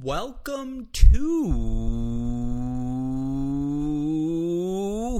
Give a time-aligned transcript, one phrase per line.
[0.00, 1.48] Welcome to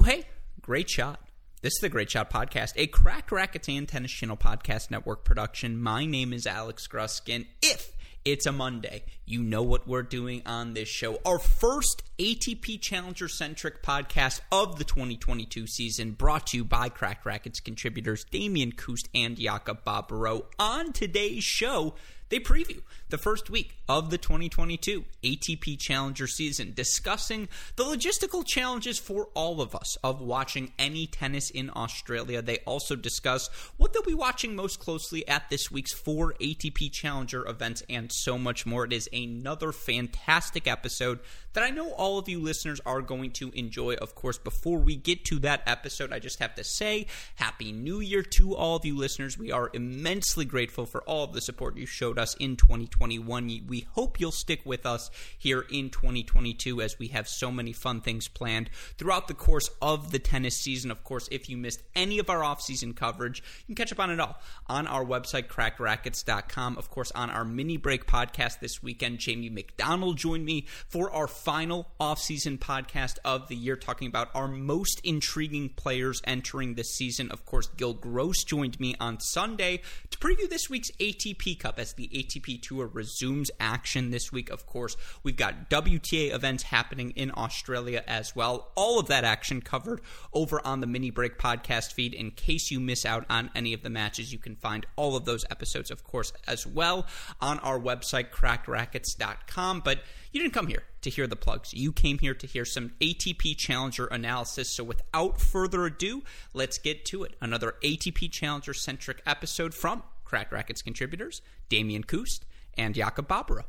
[0.05, 0.23] Hey,
[0.61, 1.19] Great Shot.
[1.61, 5.77] This is the Great Shot Podcast, a Crack Racketean Tennis Channel Podcast Network production.
[5.81, 7.47] My name is Alex Gruskin.
[7.61, 7.91] If
[8.23, 11.19] it's a Monday, you know what we're doing on this show.
[11.25, 17.25] Our first ATP Challenger centric podcast of the 2022 season, brought to you by Crack
[17.25, 20.47] Rackets contributors Damian Kust and Jakob Barbaro.
[20.59, 21.95] On today's show,
[22.29, 28.99] they preview the first week of the 2022 ATP Challenger season, discussing the logistical challenges
[28.99, 32.41] for all of us of watching any tennis in Australia.
[32.41, 37.47] They also discuss what they'll be watching most closely at this week's four ATP Challenger
[37.47, 38.85] events and so much more.
[38.85, 41.19] It is another fantastic episode
[41.53, 43.95] that I know all of you listeners are going to enjoy.
[43.95, 47.99] Of course, before we get to that episode, I just have to say Happy New
[47.99, 49.37] Year to all of you listeners.
[49.37, 53.65] We are immensely grateful for all of the support you showed us in 2021.
[53.67, 58.01] We hope you'll stick with us here in 2022 as we have so many fun
[58.01, 60.89] things planned throughout the course of the tennis season.
[60.89, 64.09] Of course, if you missed any of our off-season coverage, you can catch up on
[64.09, 66.77] it all on our website, crackrackets.com.
[66.77, 71.27] Of course, on our mini break podcast this weekend, Jamie McDonald joined me for our
[71.27, 77.29] final off-season podcast of the year, talking about our most intriguing players entering this season.
[77.31, 81.93] Of course, Gil Gross joined me on Sunday to preview this week's ATP Cup as
[81.93, 84.49] the ATP Tour resumes action this week.
[84.49, 88.71] Of course, we've got WTA events happening in Australia as well.
[88.75, 90.01] All of that action covered
[90.33, 92.13] over on the Mini Break podcast feed.
[92.13, 95.25] In case you miss out on any of the matches, you can find all of
[95.25, 97.05] those episodes, of course, as well
[97.41, 99.81] on our website, crackrackets.com.
[99.81, 99.99] But
[100.31, 101.73] you didn't come here to hear the plugs.
[101.73, 104.69] You came here to hear some ATP Challenger analysis.
[104.69, 107.35] So without further ado, let's get to it.
[107.41, 112.45] Another ATP Challenger centric episode from Crack Rackets contributors Damian Kust
[112.77, 113.65] and Jakob Barbaro.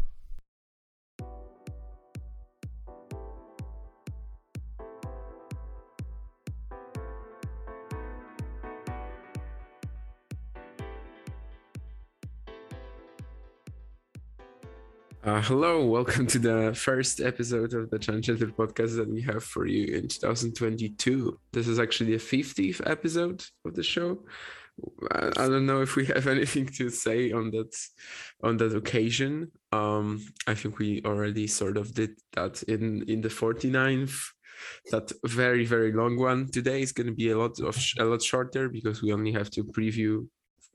[15.23, 19.67] Uh, hello, welcome to the first episode of the Challenger podcast that we have for
[19.67, 21.39] you in 2022.
[21.53, 24.21] This is actually the 50th episode of the show.
[25.13, 27.77] I, I don't know if we have anything to say on that
[28.43, 29.53] on that occasion.
[29.73, 34.17] Um, I think we already sort of did that in in the 49th
[34.91, 38.23] that very very long one today is going to be a lot of a lot
[38.23, 40.27] shorter because we only have to preview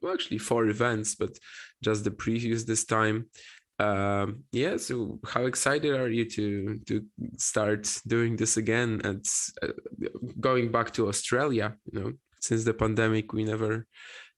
[0.02, 1.38] well actually four events but
[1.84, 3.28] just the previews this time
[3.80, 7.04] um yeah so how excited are you to to
[7.38, 9.02] start doing this again?
[9.04, 9.26] And
[9.62, 9.68] uh,
[10.40, 13.86] going back to australia you know since the pandemic we never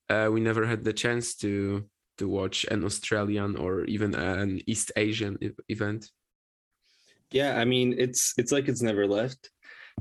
[0.10, 1.86] uh, we never had the chance to
[2.18, 6.10] to watch an australian or even an east asian e- event.
[7.32, 9.52] Yeah i mean it's it's like it's never left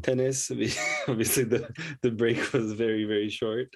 [0.02, 0.50] tennis.
[1.08, 1.68] Obviously the
[2.02, 3.68] the break was very very short.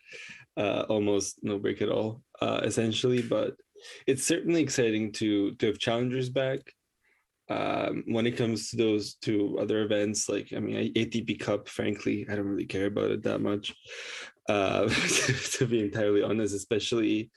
[0.57, 3.55] Uh almost no break at all uh essentially but
[4.07, 6.61] it's certainly exciting to to have challengers back.
[7.49, 12.25] Um, when it comes to those two other events, like I mean, ATP Cup, frankly,
[12.31, 13.75] I don't really care about it that much.
[14.49, 14.89] Uh,
[15.53, 17.31] to be entirely honest, especially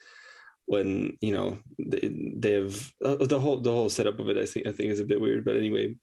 [0.66, 4.38] when you know they, they have uh, the whole the whole setup of it.
[4.38, 5.96] I think I think is a bit weird, but anyway,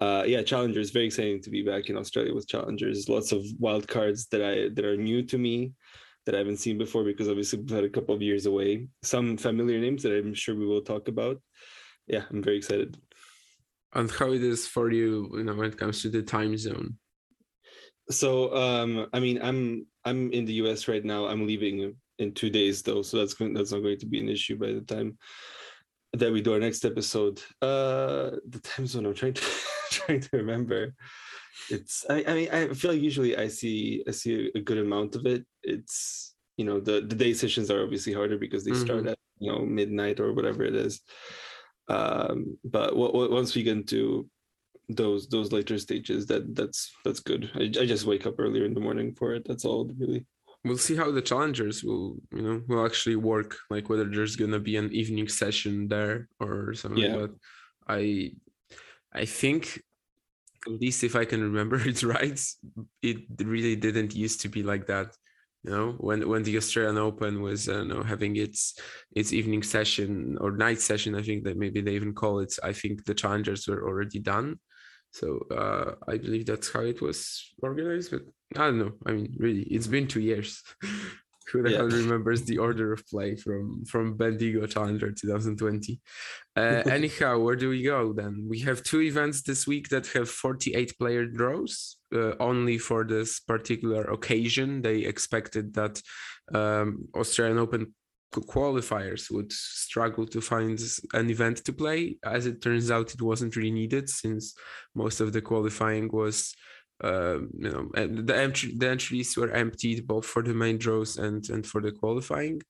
[0.00, 3.08] uh, yeah, challengers very exciting to be back in Australia with challengers.
[3.08, 5.72] Lots of wild cards that I that are new to me
[6.26, 8.88] that I haven't seen before because obviously we've had a couple of years away.
[9.02, 11.40] Some familiar names that I'm sure we will talk about.
[12.06, 12.96] Yeah, I'm very excited.
[13.94, 16.96] And how it is for you, you know, when it comes to the time zone?
[18.10, 21.26] So, um, I mean, I'm I'm in the US right now.
[21.26, 24.56] I'm leaving in two days though, so that's that's not going to be an issue
[24.56, 25.18] by the time
[26.14, 27.40] that we do our next episode.
[27.60, 29.06] Uh, the time zone.
[29.06, 29.42] I'm trying to
[29.90, 30.94] trying to remember
[31.70, 35.14] it's I, I mean i feel like usually i see i see a good amount
[35.16, 35.44] of it.
[35.62, 38.84] It's you know the the day sessions are obviously harder because they mm-hmm.
[38.84, 41.00] start at you know midnight or whatever it is.
[41.88, 44.28] Um but w- w- once we get into
[44.88, 47.50] those those later stages that that's that's good.
[47.54, 49.44] I, I just wake up earlier in the morning for it.
[49.46, 50.26] That's all really.
[50.64, 54.60] We'll see how the challengers will you know will actually work like whether there's gonna
[54.60, 57.16] be an evening session there or something yeah.
[57.16, 57.34] like that.
[57.88, 58.32] I
[59.14, 59.82] i think
[60.66, 62.40] at least if I can remember it right,
[63.02, 65.14] it really didn't used to be like that.
[65.64, 68.78] You know, when when the Australian Open was uh, know, having its
[69.14, 72.58] its evening session or night session, I think that maybe they even call it.
[72.64, 74.58] I think the challengers were already done,
[75.12, 78.10] so uh, I believe that's how it was organized.
[78.10, 78.22] But
[78.56, 78.92] I don't know.
[79.06, 80.62] I mean, really, it's been two years.
[81.52, 81.78] Who the Yeah.
[81.78, 86.00] hell remembers the order of play from from Bendigo Challenger 2020?
[86.56, 86.60] Uh,
[86.98, 88.46] anyhow, where do we go then?
[88.48, 91.96] We have two events this week that have 48 player draws.
[92.14, 96.02] Uh, only for this particular occasion, they expected that
[96.54, 97.94] um, Australian Open
[98.40, 100.80] qualifiers would struggle to find
[101.12, 102.16] an event to play.
[102.24, 104.54] As it turns out, it wasn't really needed since
[104.94, 106.54] most of the qualifying was
[107.02, 111.18] uh, you know, and the entry the entries were emptied both for the main draws
[111.18, 112.60] and and for the qualifying.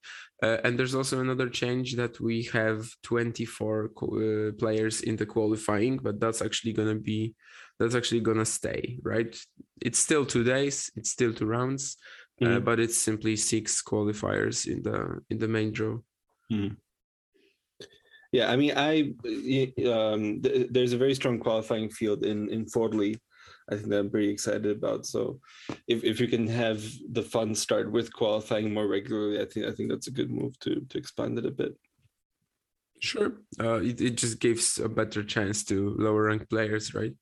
[0.41, 4.07] Uh, and there's also another change that we have 24 co-
[4.49, 7.35] uh, players in the qualifying, but that's actually gonna be
[7.79, 9.37] that's actually gonna stay, right?
[9.81, 11.97] It's still two days, it's still two rounds,
[12.41, 12.65] uh, Mhm.
[12.65, 15.99] but it's simply six qualifiers in the in the main draw.
[18.31, 19.13] Yeah, I mean, I
[19.87, 23.19] um, th- there's a very strong qualifying field in in Forli.
[23.69, 25.05] I think that I'm pretty excited about.
[25.05, 25.39] So,
[25.87, 29.71] if if you can have the fun start with qualifying more regularly, I think I
[29.71, 31.73] think that's a good move to to expand it a bit.
[32.99, 33.33] Sure.
[33.59, 37.13] Uh, it, it just gives a better chance to lower ranked players, right?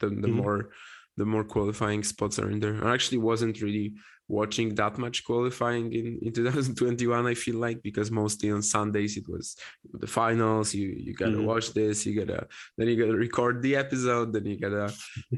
[0.00, 0.32] The, the Mhm.
[0.42, 0.70] more
[1.18, 2.84] the more qualifying spots are in there.
[2.84, 3.94] I actually wasn't really
[4.28, 9.28] watching that much qualifying in, in 2021, I feel like, because mostly on Sundays it
[9.28, 9.56] was
[9.92, 10.74] the finals.
[10.74, 11.44] You you gotta Mhm.
[11.44, 12.46] watch this, you gotta
[12.76, 14.86] then you gotta record the episode, then you gotta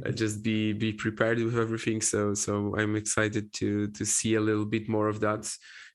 [0.06, 2.00] uh, just be be prepared with everything.
[2.00, 5.42] So so I'm excited to to see a little bit more of that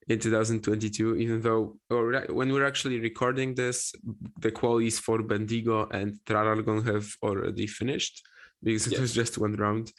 [0.09, 3.93] in 2022 even though or when we're actually recording this
[4.41, 8.21] the qualies for bendigo and traralgon have already finished
[8.61, 9.93] because it was just one round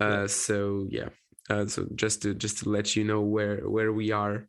[0.00, 0.26] uh Yeah.
[0.26, 1.10] so yeah
[1.50, 4.48] uh, so just to just to let you know where where we are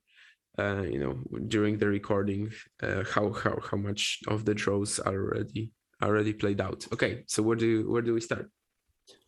[0.60, 1.14] uh you know
[1.48, 2.52] during the recording
[2.82, 5.72] uh how how how much of the draws are already
[6.02, 8.50] already played out okay so where do where do we start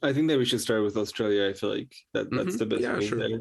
[0.01, 1.47] I think that we should start with Australia.
[1.47, 2.59] I feel like that that's Mhm.
[2.59, 3.39] the best Yeah, sure.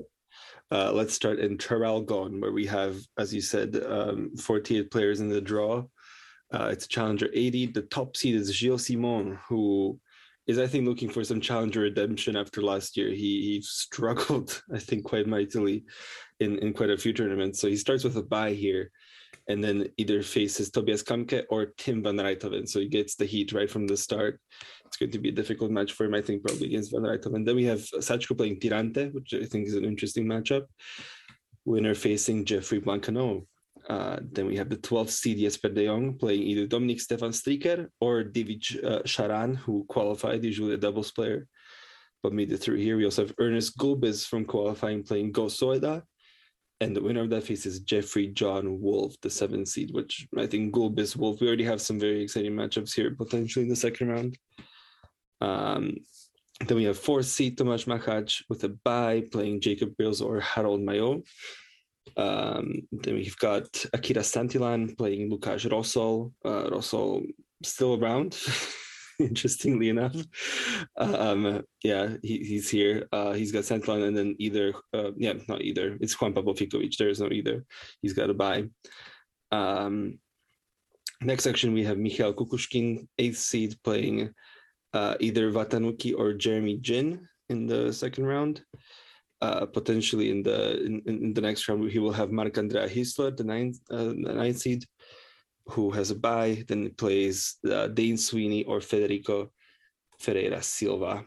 [0.70, 5.28] Uh, let's start in Traralgon, where we have, as you said, um, 48 players in
[5.28, 5.84] the draw.
[6.54, 7.66] Uh, it's Challenger 80.
[7.66, 9.98] The top seed is Gilles Simon, who
[10.48, 13.10] is, I think, looking for some Challenger redemption after last year.
[13.10, 15.84] He he struggled, I think, quite mightily
[16.40, 17.60] in, in quite a few tournaments.
[17.60, 18.90] So he starts with a bye here
[19.48, 22.68] and then either faces Tobias Kamke or Tim van Rijthoven.
[22.68, 24.40] So he gets the heat right from the start.
[24.86, 27.44] It's going to be a difficult match for him, I think, probably against Van Rijthoven.
[27.44, 30.64] Then we have Sachko playing Tirante, which I think is an interesting matchup.
[31.64, 33.46] Winner facing Geoffrey Blancaneaux.
[33.88, 37.88] Uh, then we have the 12th seed Jesper de Jong playing either Dominic Stephan Stricker
[38.00, 41.46] or David uh, Sharan, who qualified, usually a doubles player,
[42.22, 42.98] but made it through here.
[42.98, 46.02] We also have Ernest Gulbis from qualifying playing Go Soeda.
[46.80, 50.72] And the winner of that faces Jeffrey John Wolf, the seventh seed, which I think
[50.72, 51.40] Gulbis Wolf.
[51.40, 54.38] We already have some very exciting matchups here, potentially in the second round.
[55.40, 55.96] Um,
[56.66, 60.80] then we have fourth seed Tomas Machac with a bye playing Jacob Bills or Harold
[60.80, 61.22] Mayot.
[62.16, 66.32] Um, then we've got Akira Santillan playing Lukáš Rosol.
[66.44, 67.26] Uh, Rosol
[67.62, 68.38] still around,
[69.18, 70.16] interestingly enough.
[70.96, 73.08] Um, yeah, he, he's here.
[73.12, 75.96] Uh, he's got Santillan and then either, uh, yeah, not either.
[76.00, 76.96] It's Juan Pablo Ficovich.
[76.96, 77.64] There is no either.
[78.02, 78.64] He's got a bye.
[79.50, 80.18] Um,
[81.20, 84.34] next section, we have Mikhail Kukushkin, eighth seed, playing
[84.94, 88.62] uh, either Watanuki or Jeremy Jin in the second round.
[89.40, 93.36] Uh, potentially in the in, in the next round, he will have Marc Andrea Hüsler,
[93.36, 94.84] the ninth uh, the ninth seed,
[95.66, 96.64] who has a bye.
[96.66, 99.52] Then he plays uh, Dane Sweeney or Federico
[100.18, 101.24] Ferreira Silva.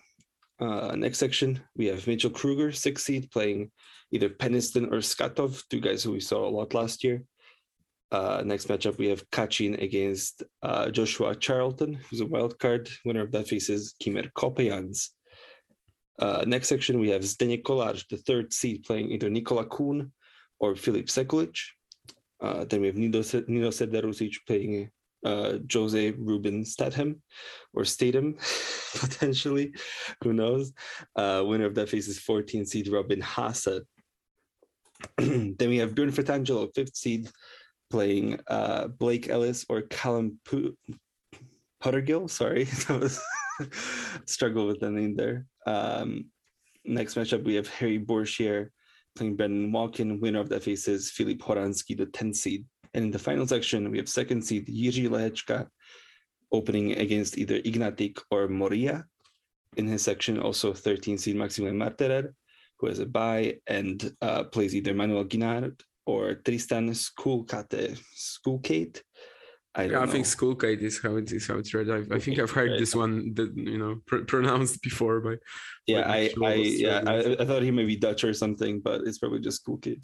[0.60, 3.72] Uh, next section, we have Mitchell Krueger, sixth seed, playing
[4.12, 7.24] either Peniston or Skatov, two guys who we saw a lot last year.
[8.12, 10.44] Uh, next matchup, we have Kachin against
[10.92, 12.90] Joshua Charlton, who's a wild card.
[13.06, 15.12] Winner of that faces Kimmer Coppejans.
[16.20, 20.12] Uh, next section, we have Zdeněk Kolář, the third seed, playing either Nikola Kuhn
[20.60, 21.58] or Filip Sekulic.
[22.42, 24.90] Uh, then we have Nino, Nino Serdarusic playing
[25.26, 27.22] uh, Jose Ruben Statham
[27.74, 28.36] or Statham,
[28.96, 29.74] potentially.
[30.24, 30.74] Who knows?
[31.16, 33.82] Uh, winner of that faces 14 seed Robin Haase.
[35.18, 37.30] then we have Bjorn Fratangelo, fifth seed,
[37.90, 40.76] playing uh, Blake Ellis or Callum Pu-
[41.84, 42.30] Puttergill.
[42.30, 43.20] Sorry, that was
[44.26, 45.46] struggle with the name there.
[45.66, 46.26] Um,
[46.86, 48.72] next matchup, we have Harry Bourchier
[49.16, 50.20] playing Brandon Walkin.
[50.20, 52.66] Winner of that faces Filip Horansky, the 10th seed.
[52.94, 55.68] And in the final section, we have second seed Jiří Lehečka
[56.52, 59.06] opening against either Ignatik or Moria.
[59.78, 62.34] In his section, also 13 seed Maximilian Marterer,
[62.78, 67.98] who has a bye and uh, plays either Manuel Guinard or Tristan Schoolkate.
[68.18, 69.02] Schoolkate?
[69.74, 71.90] I don't yeah, I think Skullkite is how it is how it's read.
[71.90, 75.36] I, I think I've heard this one that you know pr- pronounced before by
[75.88, 79.02] yeah, Like I, I, yeah, I, I thought he may be Dutch or something, but
[79.06, 80.04] it's probably just Schoolkate.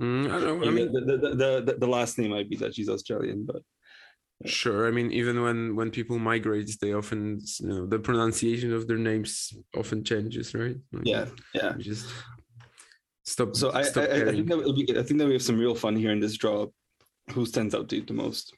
[0.00, 0.66] Mm, I don't know.
[0.66, 3.62] I mean, the, the, the, the, the last name might be that she's Australian, but
[4.44, 4.86] Sure.
[4.86, 8.98] I mean, even when when people migrate, they often, you know, the pronunciation of their
[8.98, 10.76] names often changes, right?
[10.92, 11.24] Like, yeah,
[11.54, 11.72] yeah.
[11.78, 12.12] Just
[13.24, 13.56] stop.
[13.56, 15.96] So I, I, I think that be, I think that we have some real fun
[15.96, 16.66] here in this draw.
[17.30, 18.54] Who stands out to you the most?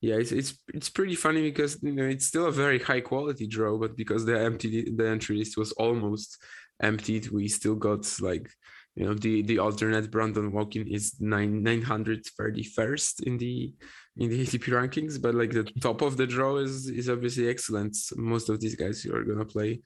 [0.00, 3.46] Yeah, it's it's it's pretty funny because you know it's still a very high quality
[3.46, 6.42] draw, but because the empty the entry list was almost
[6.82, 8.50] emptied, we still got like
[8.96, 13.72] you know the the alternate Brandon Walkin is nine nine hundred thirty first in the
[14.16, 17.96] in the ATP rankings, but like the top of the draw is is obviously excellent.
[18.16, 19.80] Most of these guys who are gonna play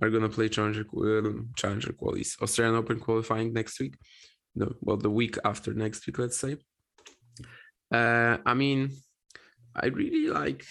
[0.00, 3.96] are gonna play challenger um, challenger qualies, Australian Open qualifying next week.
[4.54, 6.56] No, well, the week after next week, let's say.
[7.92, 8.90] Uh, I mean,
[9.76, 10.64] I really like.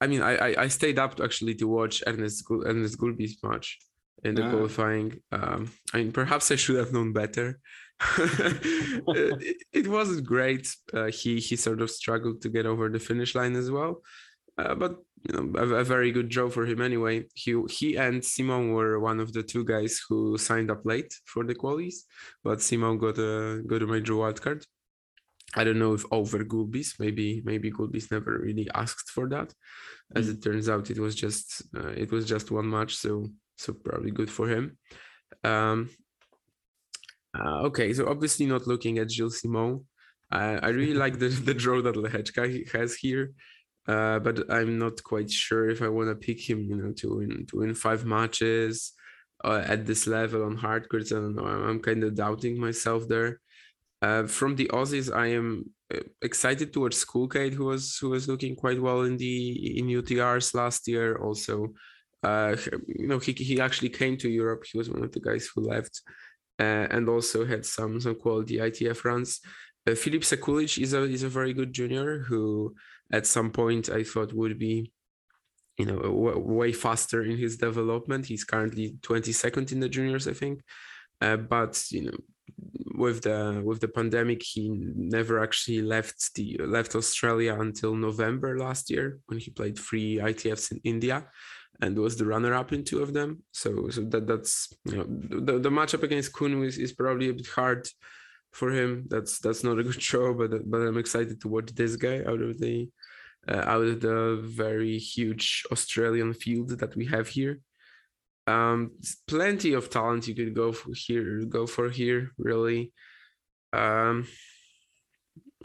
[0.00, 3.78] I mean, I I, I stayed up actually to watch Ernest Gul- Ernest Gulbis match
[4.24, 4.50] in the Ah.
[4.50, 5.20] qualifying.
[5.32, 7.60] Um, I mean, perhaps I should have known better.
[8.18, 10.66] it, it wasn't great.
[10.92, 14.02] Uh, he he sort of struggled to get over the finish line as well.
[14.58, 14.96] Uh, but
[15.28, 17.24] you know, a, a very good draw for him anyway.
[17.34, 21.44] He he and Simon were one of the two guys who signed up late for
[21.44, 21.96] the qualies,
[22.42, 24.64] but Simon got a got a major wild card.
[25.54, 27.00] I don't know if over Gulbis.
[27.00, 29.52] Maybe maybe Gulbis never really asked for that.
[30.14, 33.72] As it turns out, it was just uh, it was just one match, so so
[33.72, 34.78] probably good for him.
[35.44, 35.90] Um,
[37.38, 39.86] uh, okay, so obviously not looking at Gilles Simon.
[40.30, 43.32] I I really like the the draw that Lehečka has here,
[43.88, 46.60] uh, but I'm not quite sure if I want to pick him.
[46.62, 48.92] You know, to win to win five matches
[49.44, 51.12] uh, at this level on hard courts.
[51.12, 51.46] I don't know.
[51.46, 53.40] I'm, I'm kind of doubting myself there.
[54.02, 58.28] Uh, from the Aussies, I am uh, excited towards watch Schoolkate, who was who was
[58.28, 61.16] looking quite well in the in UTRs last year.
[61.16, 61.74] Also,
[62.22, 64.64] uh, you know, he he actually came to Europe.
[64.70, 66.00] He was one of the guys who left,
[66.58, 69.40] uh, and also had some some quality ITF runs.
[69.86, 72.74] Uh, Sekulic is a is a very good junior who,
[73.12, 74.92] at some point, I thought would be,
[75.76, 78.26] you know, w- way faster in his development.
[78.26, 80.62] He's currently 22nd in the juniors, I think,
[81.20, 82.18] uh, but you know
[82.94, 88.90] with the with the pandemic he never actually left the left australia until november last
[88.90, 91.26] year when he played three itfs in india
[91.82, 93.42] and was the runner up in two of them.
[93.52, 97.32] So so that that's you know the, the matchup against Kuhn is, is probably a
[97.32, 97.88] bit hard
[98.52, 99.06] for him.
[99.08, 102.42] That's that's not a good show but but i'm excited to watch this guy out
[102.42, 102.88] of the
[103.48, 107.60] uh, out of the very huge australian field that we have here
[108.46, 108.92] um
[109.26, 112.92] plenty of talent you could go for here go for here really.
[113.72, 114.26] Um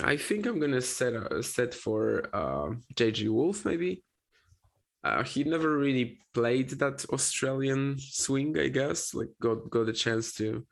[0.04, 4.04] i think i'm gonna set a set for uh JJ Wolf maybe.
[5.04, 10.34] Uh, he never really played that australian swing i guess like got got a chance
[10.34, 10.66] to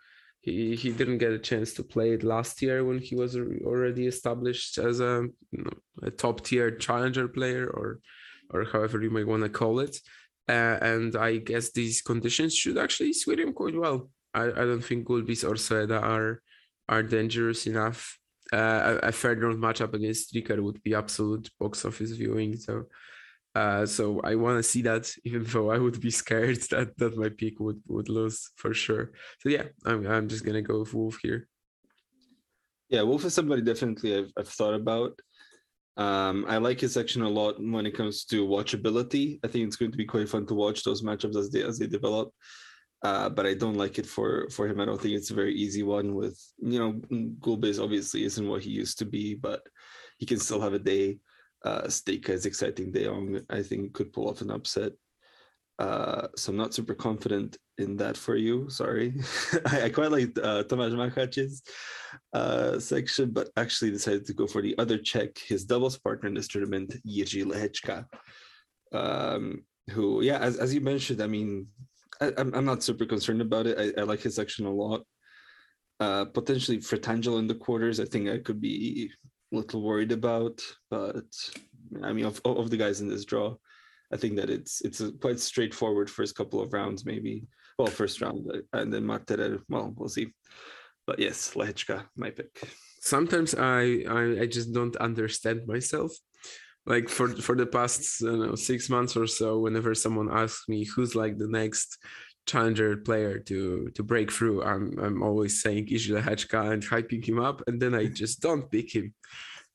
[0.44, 4.08] he he didn't get a chance to play it last year when he was already
[4.08, 8.00] established as a, you know, a top tier challenger player or
[8.54, 9.98] or however you might want to call it
[10.50, 14.10] uh, and I guess these conditions should actually suit him quite well.
[14.34, 16.42] I, I don't think Gulbis or Soeda are
[16.90, 18.20] are dangerous enough.
[18.52, 22.58] Uh, a, a third round matchup against Stricker would be absolute box office viewing.
[22.58, 22.86] So,
[23.56, 27.18] uh, so I want to see that, even though I would be scared that that
[27.18, 29.12] my pick would would lose for sure.
[29.40, 31.48] So yeah, I'm I'm just gonna go with Wolf here.
[32.90, 35.18] Yeah, Wolf is somebody definitely I've, I've thought about.
[35.96, 39.40] Um, I like his section a lot when it comes to watchability.
[39.44, 41.78] I think it's going to be quite fun to watch those matchups as they as
[41.78, 42.32] they develop.
[43.04, 44.80] Uh, but I don't like it for for him.
[44.80, 46.16] I don't think it's a very easy one.
[46.16, 46.94] With you know,
[47.40, 49.62] Gulbis obviously isn't what he used to be, but
[50.18, 51.20] he can still have a day.
[51.64, 53.46] Uh, Stake is exciting day on.
[53.50, 54.94] I think could pull off an upset.
[55.80, 58.70] Uh, so I'm not super confident in that for you.
[58.70, 59.14] Sorry,
[59.66, 61.64] I, I quite like uh, Tomas Machac's
[62.34, 66.36] uh, section, but actually decided to go for the other Czech, his doubles partner in
[66.36, 68.06] this tournament, Jiří Lehečka,
[68.94, 71.68] um, who, yeah, as, as you mentioned, I mean,
[72.22, 73.78] I, I'm, I'm not super concerned about it.
[73.98, 75.02] I, I like his section a lot.
[76.00, 79.10] Uh, potentially Fratangelo in the quarters, I think I could be
[79.52, 81.26] a little worried about, but
[82.04, 83.56] I mean, of, of the guys in this draw,
[84.14, 87.48] I think that it's it's a quite straightforward first couple of rounds, maybe.
[87.80, 89.60] Well, first round, and then Marterer.
[89.68, 90.28] Well, we'll see.
[91.08, 92.52] But yes, Lehečka, my pick.
[93.02, 96.12] Sometimes I, I I just don't understand myself.
[96.86, 100.86] Like for for the past don't know six months or so, whenever someone asks me
[100.86, 101.98] who's like the next
[102.46, 107.40] challenger player to to break through, I'm I'm always saying Jiří Lehečka and hyping him
[107.40, 109.14] up, and then I just don't pick him.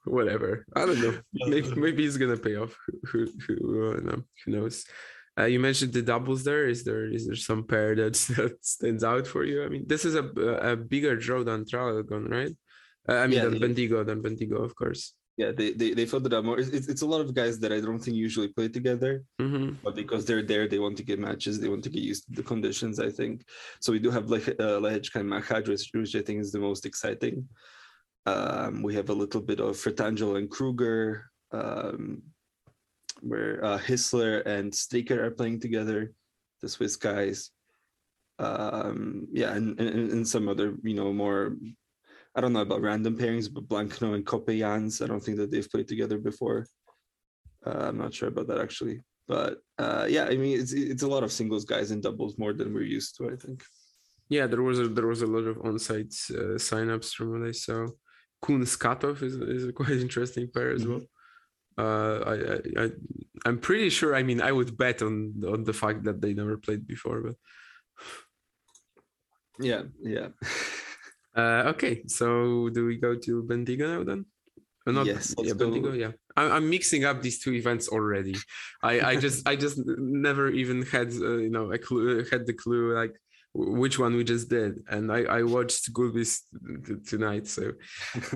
[0.09, 1.15] Whatever, I don't know.
[1.53, 2.73] Maybe maybe he's gonna pay off.
[3.09, 3.55] Who who
[3.93, 4.85] uh, no, who knows?
[5.39, 6.67] Uh, you mentioned the doubles there.
[6.67, 9.65] Is there is there some pair that that stands out for you?
[9.65, 10.25] I mean, this is a
[10.73, 12.55] a bigger draw than Traralgon, right?
[13.09, 15.15] Uh, I mean, Yeah, they- Bendigo, then Bendigo, of course.
[15.43, 16.59] Yeah, they, they they filled it up more.
[16.59, 19.69] It's, it's it's a lot of guys that I don't think usually play together, hmm
[19.85, 21.55] but because they're there, they want to get matches.
[21.61, 22.99] They want to get used to the conditions.
[22.99, 23.35] I think
[23.81, 23.93] so.
[23.95, 27.37] We do have like uh, Lehečka and Machac, which I think is the most exciting.
[28.27, 32.23] Um, we have a little bit of Fratangelo and Kruger, um,
[33.21, 36.13] where uh, Hüsler and Stricker are playing together,
[36.61, 37.51] the Swiss guys.
[38.39, 41.57] Um, yeah, and, and and some other you know more.
[42.35, 45.03] I don't know about random pairings, but Blancaneaux and Coppejans.
[45.03, 46.67] I don't think that they've played together before.
[47.67, 51.09] Uh, I'm not sure about that actually, but uh, yeah, I mean it's it's a
[51.09, 53.31] lot of singles guys and doubles more than we're used to.
[53.31, 53.65] I think.
[54.29, 57.53] Yeah, there was a there was a lot of on-site uh, signups from what I
[57.53, 57.87] saw.
[58.41, 61.03] Kuhn Skatov is is a quite interesting pair as well.
[61.77, 62.91] Uh, I, I I
[63.47, 64.15] I'm pretty sure.
[64.15, 67.37] I mean, I would bet on on the fact that they never played before, but
[69.61, 70.29] Yeah, yeah.
[71.37, 74.27] Uh, okay, so do we go to Bendigo now then?
[74.85, 75.93] Uh, not, Yes, yeah, Bendigo.
[75.93, 78.35] Yeah, I'm, I'm mixing up these two events already.
[78.83, 82.55] I, I just I just never even had uh, you know a clue had the
[82.55, 83.15] clue like
[83.55, 86.41] which one we just did, and I I watched Gulbis
[86.87, 87.47] t- tonight.
[87.47, 87.73] So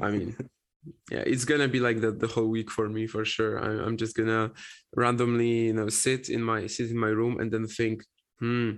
[0.01, 0.37] I mean,
[1.11, 3.59] yeah, it's gonna be like that the whole week for me for sure.
[3.63, 4.53] I, I'm just gonna
[4.97, 8.05] randomly you know sit in my sit in my room and then think,
[8.41, 8.71] hmm,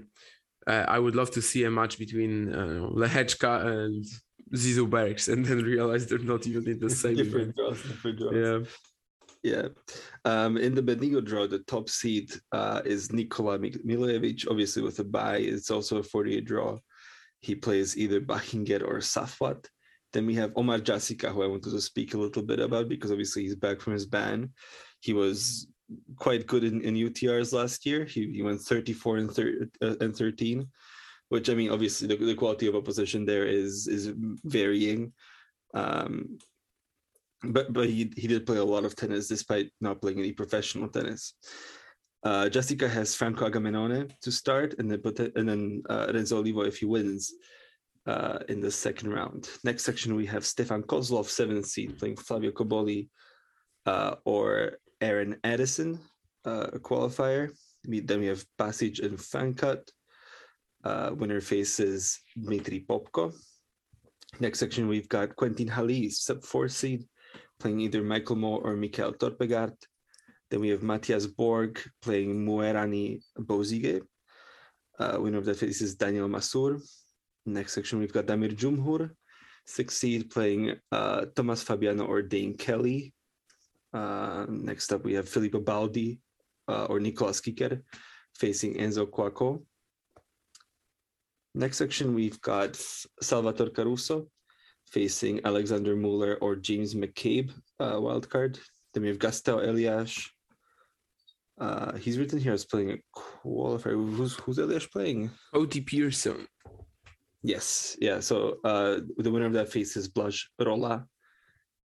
[0.66, 4.04] uh, I would love to see a match between uh, Lehečka and
[4.54, 7.56] Zizou Bergs, and then realize they're not even in the same different event.
[7.56, 8.34] draws, different draws.
[8.34, 8.58] Yeah,
[9.44, 9.68] Yeah.
[10.24, 14.98] Um, in the Bendigo draw, the top seed uh, is Nikola Mil- Milojevic, obviously with
[15.00, 15.36] a bye.
[15.36, 16.78] It's also a 48 draw.
[17.40, 19.66] He plays either Bahinget or Safwat.
[20.14, 23.10] Then we have Omar Jasika, who I wanted to speak a little bit about because
[23.10, 24.50] obviously he's back from his ban.
[25.00, 25.66] He was
[26.16, 28.06] quite good in, in UTRs last year.
[28.06, 30.66] He, he went 34 and, thir- uh, and 13,
[31.28, 34.10] which I mean, obviously the, the quality of opposition there is is
[34.44, 35.12] varying.
[35.74, 36.38] Um,
[37.52, 40.88] but but he, he did play a lot of tennis despite not playing any professional
[40.88, 41.34] tennis.
[42.24, 45.02] Uh, Jasika has Franco Agamenone to start, and then
[45.36, 47.32] and then uh, Renzo Olivo if he wins
[48.06, 49.48] uh, in the second round.
[49.62, 53.08] Next section we have Stefan Kozlov, seventh seed, playing Flavio Cobolli
[53.86, 55.98] uh, or Aaron Addison,
[56.46, 57.50] uh, a qualifier.
[57.84, 59.88] Then we have Passage and Fancutt.
[60.82, 63.32] Uh, winner faces Dmitry Popko.
[64.40, 67.04] Next section we've got Quentin Halys, sub four seed,
[67.64, 69.72] playing either Michael Moore or Mikael Torpegaard.
[70.50, 74.02] Then we have Matthias Borg playing Muerani Bozige.
[74.98, 76.82] Uh, winner of that is Daniel Masur.
[77.46, 79.12] Next section, we've got Damir Dzumhur,
[79.64, 83.14] six seed, playing uh, Thomas Fabbiano or Dane Kelly.
[83.94, 86.20] Uh, next up, we have Filippo Baldi
[86.68, 87.82] uh, or Nicolas Kicker
[88.36, 89.64] facing Enzo Couacaud.
[91.54, 92.76] Next section, we've got
[93.22, 94.28] Salvatore Caruso
[94.94, 98.60] facing Alexandre Muller or James McCabe, uh, wild card.
[98.92, 100.30] Then we have Gastao Elias.
[101.58, 103.98] Uh, he's written here as playing a qualifier.
[104.16, 105.30] Who's who's Elias playing?
[105.52, 106.46] Cody Pearson.
[107.42, 108.20] Yes, yeah.
[108.20, 111.06] So uh, the winner of that face is Blaž Rola.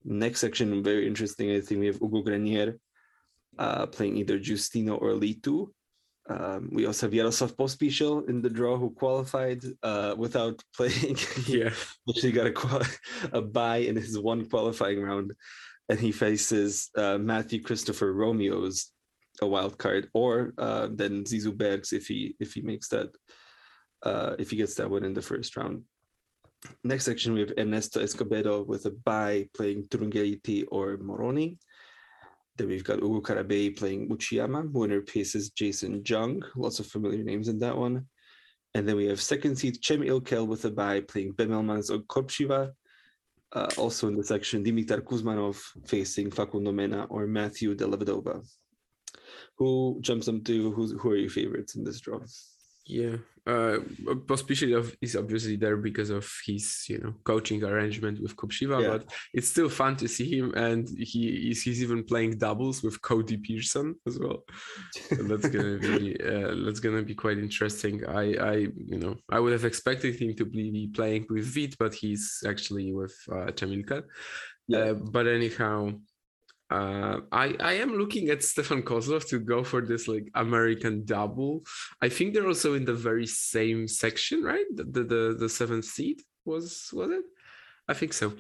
[0.04, 1.52] Next section, very interesting.
[1.52, 2.78] I think we have Hugo Grenier
[3.58, 5.74] uh, playing either Justino or Li Tu.
[6.30, 11.18] Um, we also have Yaroslav Pospišil in the draw who qualified uh, without playing.
[11.48, 11.74] Yeah,
[12.08, 12.84] actually got a, qual-
[13.34, 15.34] a bye in his one qualifying round,
[15.90, 18.92] and he faces uh, Matthew Christopher Romios
[19.42, 23.10] a wild card, or uh, then Zizou Bergs if he if he makes that
[24.04, 25.84] uh, if he gets that win in the first round.
[26.84, 31.58] Next section we have Ernesto Escobedo with a bye playing Trungelliti or Moroni.
[32.60, 34.70] Then we've got Ugo Carabelli playing Uchiyama.
[34.74, 36.44] Winner faces Jason Jung.
[36.58, 38.06] Lots of familiar names in that one.
[38.76, 42.74] And then we have second seed Cem Ilkel with a bye playing Bemelmans or Kopriva.
[43.54, 48.46] Uh, also in the section, Dimitar Kuzmanov facing Facundo Mena or Matthew Dellavedova.
[49.58, 52.20] Who jumps up to who's, who are your favorites in this draw?
[52.90, 53.18] Yeah.
[53.46, 53.78] Uh,
[54.30, 58.90] Pospisil is obviously there because of his, you know, coaching arrangement with Kopriva, Yeah.
[58.90, 59.02] but
[59.34, 63.38] it's still fun to see him, and he is he's even playing doubles with Cody
[63.38, 64.44] Pearson as well.
[65.16, 67.96] So that's gonna be uh, that's gonna be quite interesting.
[68.22, 68.56] I I
[68.94, 72.88] you know I would have expected him to be playing with Vit, but he's actually
[72.94, 74.04] with uh, Chamilka.
[74.78, 75.78] Uh, but anyhow,
[76.70, 81.64] uh, I I am looking at Stefan Kozlov to go for this like American double.
[82.02, 84.66] I think they're also in the very same section, right?
[84.74, 87.26] The the the, the seventh seed was was it?
[87.88, 88.34] I think so.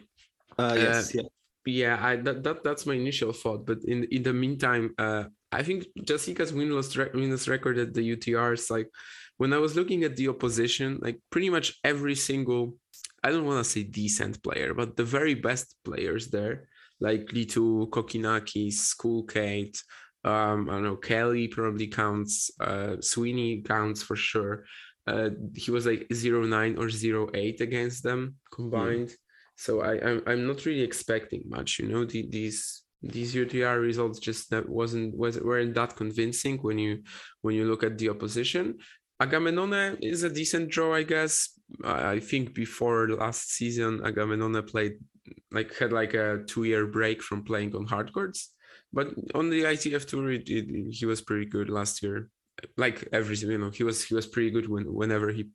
[0.57, 1.23] Uh, yes, yeah.
[1.65, 3.65] Yeah, I that, that that's my initial thought.
[3.65, 8.15] But in in the meantime, uh, I think Jasika's winless rec- winless record at the
[8.15, 8.89] UTRs, like
[9.37, 12.77] when I was looking at the opposition, like pretty much every single
[13.23, 17.45] I don't want to say decent player, but the very best players there, like Li
[17.45, 19.81] Tu, Kokinakis, Kate,
[20.23, 24.65] um, I don't know, Kelly probably counts, uh, Sweeney counts for sure.
[25.07, 26.89] Uh, he was like 09 or
[27.33, 29.09] 08 against them combined.
[29.09, 29.15] Mm.
[29.55, 34.19] So I, I'm, I'm not really expecting much, you know, the, these these UTR results
[34.19, 37.03] just that wasn't was weren't that convincing when you
[37.41, 38.77] when you look at the opposition.
[39.21, 41.49] Agamenone is a decent draw, I guess.
[41.83, 44.97] I think before last season, Agamenone played
[45.51, 48.53] like had like a two year break from playing on hard courts,
[48.91, 52.29] but on the ITF tour, it, it, he was pretty good last year.
[52.77, 55.49] Like every you know, he was he was pretty good when whenever he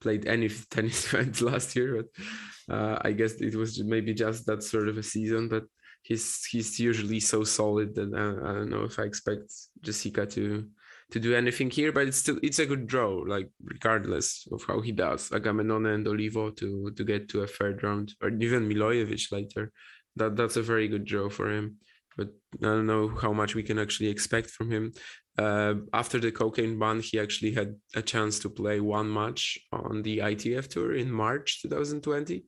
[0.00, 2.02] played any tennis event last year.
[2.02, 5.48] But uh, I guess it was maybe just that sort of a season.
[5.48, 5.64] But
[6.02, 9.52] he's he's usually so solid that I, I don't know if I expect
[9.84, 10.66] Jasika to
[11.10, 14.80] to do anything here, but it's still it's a good draw, like regardless of how
[14.80, 15.30] he does.
[15.30, 19.72] Agamenone and Olivo to to get to a third round, or even Milojevic later.
[20.16, 21.76] That that's a very good draw for him.
[22.16, 22.28] But
[22.60, 24.92] I don't know how much we can actually expect from him.
[25.38, 30.02] Uh, after the cocaine ban, he actually had a chance to play one match on
[30.02, 32.44] the ITF tour in March 2020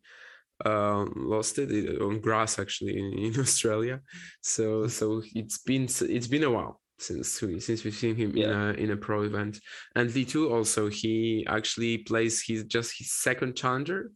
[0.65, 4.01] uh, lost it on grass actually in, in Australia.
[4.43, 8.45] So so it's been it's been a while since we since we've seen him yeah.
[8.45, 9.59] in a in a pro event.
[9.97, 14.11] And V2 also he actually plays his just his second challenger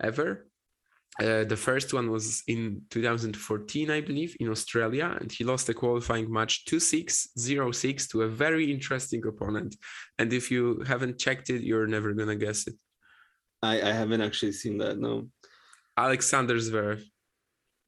[0.00, 0.46] ever.
[1.20, 5.74] Uh, the first one was in 2014, I believe, in Australia, and he lost a
[5.74, 9.76] qualifying match 2 6 0 6 to a very interesting opponent.
[10.18, 12.74] And if you haven't checked it, you're never going to guess it.
[13.62, 15.28] I, I haven't actually seen that, no.
[15.96, 17.04] Alexander Zverev.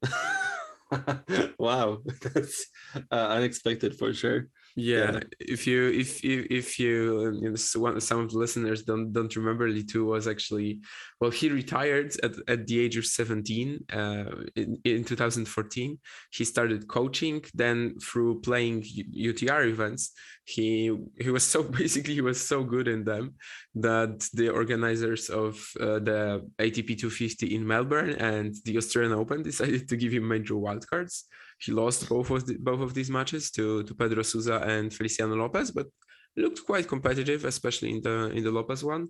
[1.59, 2.67] wow, that's
[3.11, 4.47] uh, unexpected for sure
[4.77, 8.83] yeah, yeah, if you if if, if you, um, you know, some of the listeners
[8.83, 10.81] don't don't remember Li Tu was actually
[11.19, 15.97] well he retired at, at the age of 17 uh, in, in 2014
[16.29, 20.11] he started coaching then through playing UTR events
[20.45, 23.33] he he was so basically he was so good in them
[23.73, 29.89] that the organizers of uh, the ATP 250 in Melbourne and the Australian Open decided
[29.89, 31.23] to give him major wildcards
[31.59, 35.35] he lost both of the, both of these matches to to Pedro Sousa and Feliciano
[35.35, 35.87] Lopez, but
[36.35, 39.07] looked quite competitive, especially in the in the Lopez one.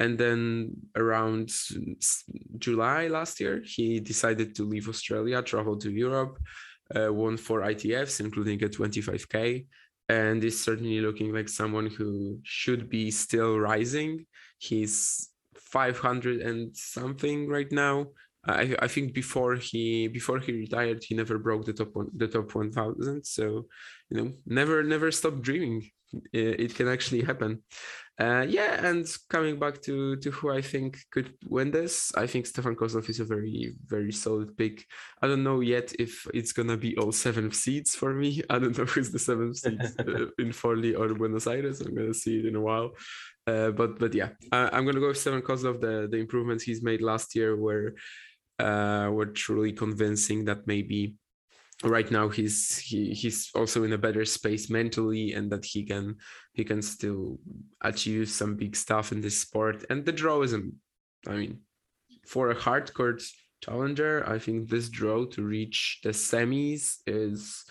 [0.00, 1.50] And then around
[2.58, 6.38] July last year, he decided to leave Australia, travel to Europe,
[6.94, 9.66] uh, won four ITFs, including a 25k,
[10.08, 14.24] and is certainly looking like someone who should be still rising.
[14.58, 18.06] He's 500 and something right now
[18.48, 22.28] I, I think before he before he retired, he never broke the top one, the
[22.28, 23.24] top one thousand.
[23.24, 23.66] So,
[24.10, 25.90] you know, never never stop dreaming.
[26.32, 27.62] It, can actually happen.
[28.18, 32.46] Uh, yeah, and coming back to to who I think could win this, I think
[32.46, 34.86] Stefan Kozlov is a very very solid pick.
[35.20, 38.42] I don't know yet if it's gonna be all seven seeds for me.
[38.50, 41.82] I don't know who's the seventh seed uh, in Forli or Buenos Aires.
[41.82, 42.92] I'm gonna see it in a while.
[43.46, 45.82] Uh, but but yeah, I'm gonna go with Stefan Kozlov.
[45.82, 47.94] The the improvements he's made last year were
[48.58, 51.16] uh, were truly convincing that maybe
[51.84, 56.16] right now he's he, he's also in a better space mentally and that he can
[56.52, 57.38] he can still
[57.82, 59.84] achieve some big stuff in this sport.
[59.90, 60.74] And the draw isn't
[61.26, 61.58] i mean
[62.26, 63.20] for a hardcore
[63.64, 67.64] challenger i think this draw to reach the semis is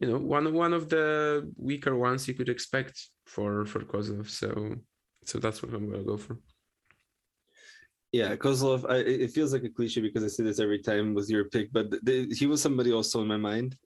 [0.00, 4.28] you know one one of the weaker ones you could expect for for Kozlov.
[4.28, 4.76] So
[5.24, 6.38] so that's what i'm gonna go for
[8.12, 8.88] yeah, Kozlov.
[8.90, 11.72] I, it feels like a cliche because I say this every time with your pick,
[11.72, 13.76] but the, he was somebody also in my mind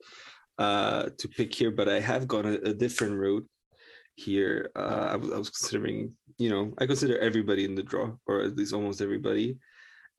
[0.58, 1.70] uh, to pick here.
[1.70, 3.46] But I have gone a, a different route
[4.16, 4.70] here.
[4.74, 8.40] Uh, I, was, I was considering, you know, I consider everybody in the draw, or
[8.40, 9.58] at least almost everybody.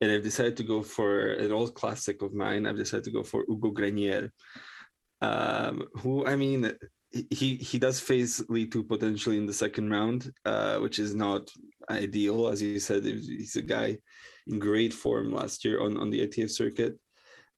[0.00, 2.66] And I've decided to go for an old classic of mine.
[2.66, 4.32] I've decided to go for Hugo Grenier,
[5.20, 6.72] um, who I mean,
[7.10, 11.50] he he does face Li Tu potentially in the second round, uh, which is not
[11.90, 12.48] ideal.
[12.48, 13.98] As you said, he's a guy
[14.46, 16.98] in great form last year on, on the ITF circuit.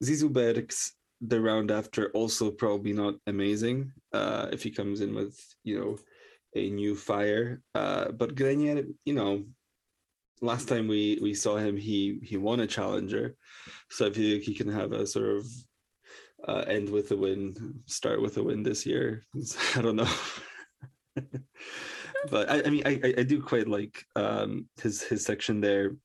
[0.03, 5.39] Zizou Bergs, the round after, also probably not amazing uh, if he comes in with,
[5.63, 5.99] you know,
[6.55, 7.61] a new fire.
[7.75, 9.45] Uh, but Grenier, you know,
[10.41, 13.37] last time we, we saw him, he he won a challenger.
[13.91, 15.47] So I feel like he can have a sort of
[16.49, 19.27] uh, end with a win, start with a win this year.
[19.77, 20.13] I don't know.
[22.29, 25.97] but I, I mean, I, I do quite like um, his his section there.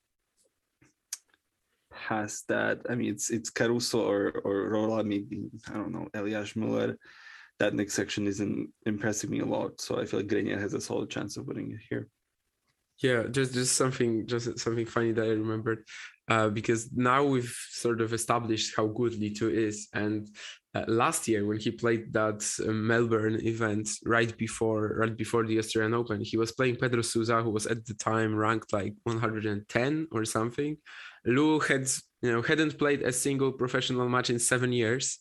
[1.93, 2.81] Has that?
[2.89, 6.97] I mean, it's it's Caruso or or Rola, maybe I don't know Elias Muller.
[7.59, 10.81] That next section isn't impressing me a lot, so I feel like Grenier has a
[10.81, 12.09] solid chance of winning it here.
[13.01, 15.85] Yeah, just just something just something funny that I remembered.
[16.27, 19.87] Uh, because now we've sort of established how good Two is.
[19.93, 20.27] And
[20.73, 25.59] uh, last year, when he played that uh, Melbourne event right before right before the
[25.59, 30.07] Australian Open, he was playing Pedro Sousa, who was at the time ranked like 110
[30.11, 30.77] or something.
[31.25, 31.87] Lou had
[32.21, 35.19] you know hadn't played a single professional match in seven years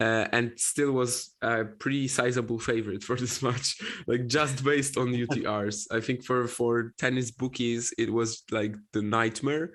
[0.00, 5.08] uh, and still was a pretty sizable favorite for this match like just based on
[5.08, 9.72] utrs i think for for tennis bookies it was like the nightmare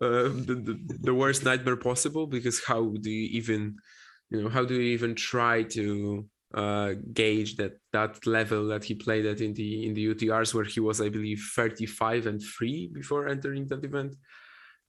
[0.00, 3.76] uh, the, the, the worst nightmare possible because how do you even
[4.30, 8.94] you know how do you even try to uh, gauge that that level that he
[8.94, 12.90] played at in the in the utrs where he was i believe 35 and 3
[12.92, 14.14] before entering that event?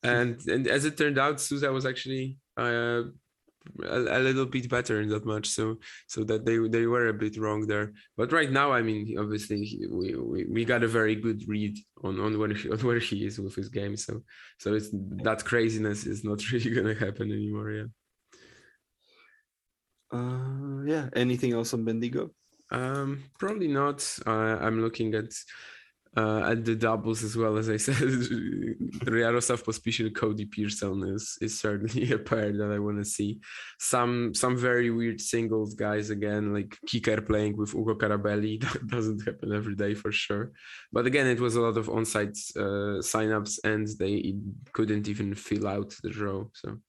[0.03, 3.01] And and as it turned out sousa was actually uh,
[3.83, 5.77] a, a, little bit better in that match so
[6.07, 7.93] so that they they were a bit wrong there.
[8.15, 12.19] But right now i mean obviously we we, we got a very good read on
[12.19, 14.23] on where he, on where he is with his game so
[14.59, 14.89] so it's
[15.23, 17.89] that craziness is not really gonna happen anymore yeah.
[20.11, 22.31] Uh yeah anything else on bendigo?
[22.71, 23.99] Um probably not.
[24.25, 25.31] Uh, i'm looking at
[26.17, 28.09] uh, at the doubles as well as I said,
[29.05, 33.39] Yaroslav Pospisil, Cody Pearson is is certainly a pair that I want to see.
[33.79, 38.57] Some some very weird singles guys again, like Kicker playing with Ugo Carabelli.
[38.67, 40.51] That doesn't happen every day for sure.
[40.91, 44.35] But again, it was a lot of on-site uh, signups, and they
[44.73, 46.45] couldn't even fill out the draw.
[46.53, 46.79] So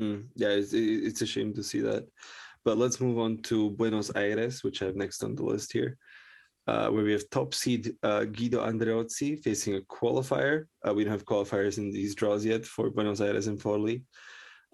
[0.00, 2.06] mm, yeah, it's, it's a shame to see that.
[2.64, 5.98] But let's move on to Buenos Aires, which I have next on the list here
[6.90, 10.66] where we have top seed uh, Guido Andreozzi facing a qualifier.
[10.86, 14.02] Uh, we don't have qualifiers in these draws yet for Buenos Aires and Forli.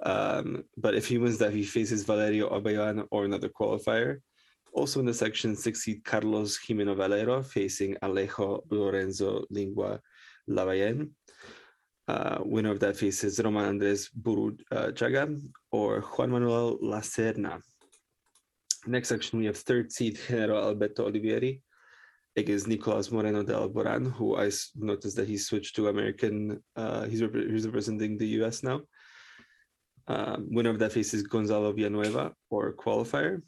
[0.03, 4.21] Um, but if he wins that, he faces Valerio Abellán or another qualifier.
[4.73, 10.01] Also in the section, six seed Carlos Gimeno Valero facing Alejo Lorenzo Lingua
[10.51, 11.11] Lavayen.
[12.09, 15.41] Uh, winner of that faces Roman Andres Burruchaga
[15.73, 17.61] or Juan Manuel Lacerna.
[18.87, 21.63] Next section, we have third seed Genaro Alberto Olivieri
[22.37, 26.63] against Nicolas Moreno de Alboran, who I noticed that he switched to American.
[26.77, 28.83] Uh, he's, rep- he's representing the US now.
[30.09, 33.43] Um, winner of that faces Gonzalo Villanueva or qualifier.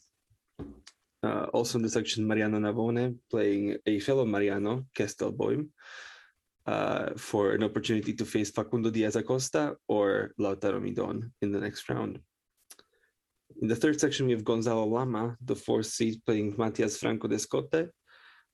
[1.22, 5.68] Uh, also in the section, Mariano Navone playing a fellow Mariano, Kestelboim,
[6.66, 11.88] uh, for an opportunity to face Facundo Diaz Acosta or Lautaro Midon in the next
[11.88, 12.20] round.
[13.60, 17.90] In the third section, we have Gonzalo Lama, the fourth seed, playing Matias Franco Descote,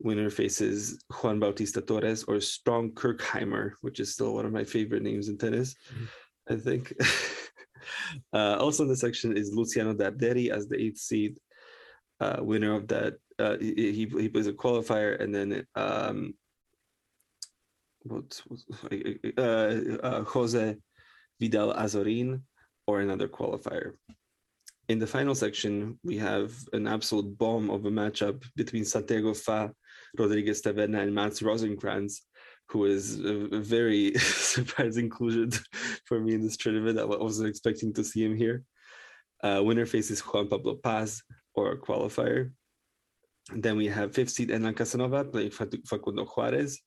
[0.00, 5.02] winner faces Juan Bautista Torres or Strong Kirchheimer, which is still one of my favorite
[5.02, 6.54] names in tennis, mm-hmm.
[6.54, 6.92] I think.
[8.32, 11.38] uh, also in the section is Luciano Darderi as the eighth seed,
[12.20, 13.14] uh, winner of that.
[13.38, 16.34] Uh, he, he plays a qualifier and then um,
[18.04, 18.40] what,
[19.36, 20.76] uh, uh, Jose
[21.40, 22.42] Vidal Azorin
[22.86, 23.92] or another qualifier.
[24.88, 29.72] In the final section, we have an absolute bomb of a matchup between Santiago Fa
[30.18, 32.20] Rodriguez Taverna and Mats Rosenkranz,
[32.68, 35.50] who is a, very surprising inclusion
[36.06, 36.98] for me in this tournament.
[36.98, 38.62] I wasn't expecting to see him here.
[39.42, 41.22] Uh, winner faces Juan Pablo Paz
[41.54, 42.50] or qualifier.
[43.54, 46.80] Then we have fifth seed Hernan Casanova playing Facundo Juarez.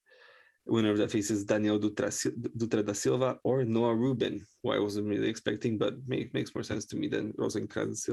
[0.66, 2.10] Winner of that faces Daniel Dutra,
[2.58, 6.63] Dutra da Silva or Noah Rubin, who I wasn't really expecting, but make, makes more
[6.63, 8.10] sense to me than Rosenkranz.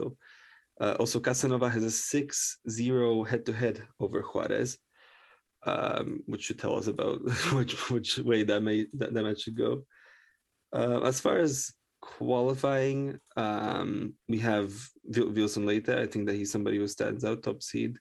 [0.80, 4.78] Uh, also, Casanova has a 6 0 head to head over Juarez
[5.66, 7.20] um, which should tell us about
[7.52, 9.84] which which way that may that, that match should go.
[10.72, 14.72] Uh, as far as qualifying, um, we have
[15.04, 15.88] Wilson Leite.
[15.88, 17.96] I think that he's somebody who stands out, top seed.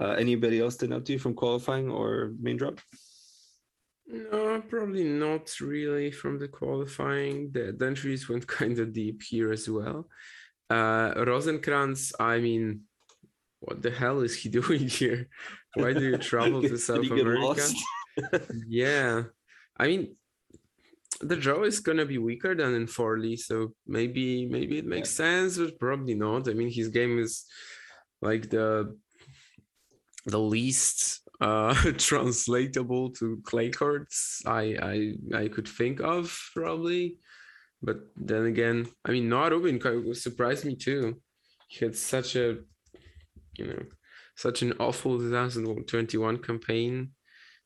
[0.00, 2.80] Uh, anybody else stand out to you from qualifying or main drop?
[4.06, 7.50] No, probably not really from the qualifying.
[7.52, 10.08] The, the entries went kind of deep here as well.
[10.70, 12.82] Uh, Rosenkranz, I mean,
[13.60, 15.28] what the hell is he doing here?
[15.74, 17.62] Why do you travel to South America?
[18.68, 19.22] yeah,
[19.78, 20.16] I mean,
[21.20, 25.24] the draw is gonna be weaker than in Forli, so maybe maybe it makes yeah.
[25.24, 26.48] sense, but probably not.
[26.48, 27.44] I mean, his game is
[28.22, 28.96] like the
[30.26, 34.76] the least uh translatable to clay courts I
[35.32, 37.18] I I could think of probably.
[37.82, 39.80] But then again, I mean, Noah Rubin
[40.14, 41.18] surprised me too.
[41.68, 42.58] He had such a
[43.60, 43.82] you know
[44.36, 47.10] such an awful 2021 campaign.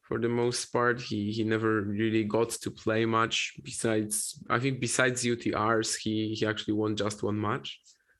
[0.08, 4.14] For the most part he he never really got to play much besides
[4.50, 7.68] i think besides utrs he he actually won just one match.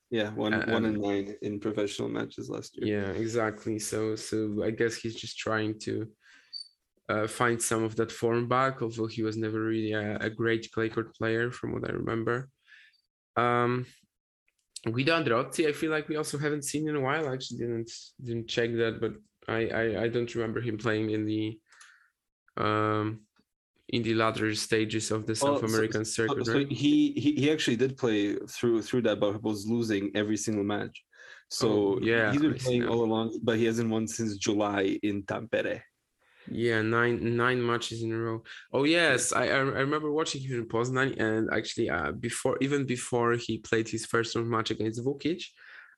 [0.09, 2.87] Yeah one um, one and nine in professional matches last year.
[2.93, 3.77] Yeah exactly.
[3.77, 5.93] So so i guess he's just trying to
[7.07, 10.71] uh, find some of that form back, although he was never really a, a great
[10.71, 12.49] clay court player from what I remember.
[13.35, 13.85] Um,
[14.85, 17.27] Guido Andreozzi, I feel like we also haven't seen in a while.
[17.27, 17.91] I actually didn't
[18.23, 19.13] didn't check that, but
[19.47, 21.59] I I, I don't remember him playing in the
[22.57, 23.21] um
[23.89, 26.45] in the latter stages of the South Oh, American So, circuit.
[26.45, 26.71] so right?
[26.71, 30.63] he, he he actually did play through through that, but he was losing every single
[30.63, 31.03] match.
[31.49, 35.23] So Oh, yeah, he's been playing all along, but he hasn't won since July in
[35.23, 35.81] Tampere.
[36.51, 38.43] Yeah, nine nine matches in a row.
[38.71, 43.33] Oh yes, I I remember watching him in Poznan, and actually, uh, before even before
[43.33, 45.43] he played his first round match against Vukic,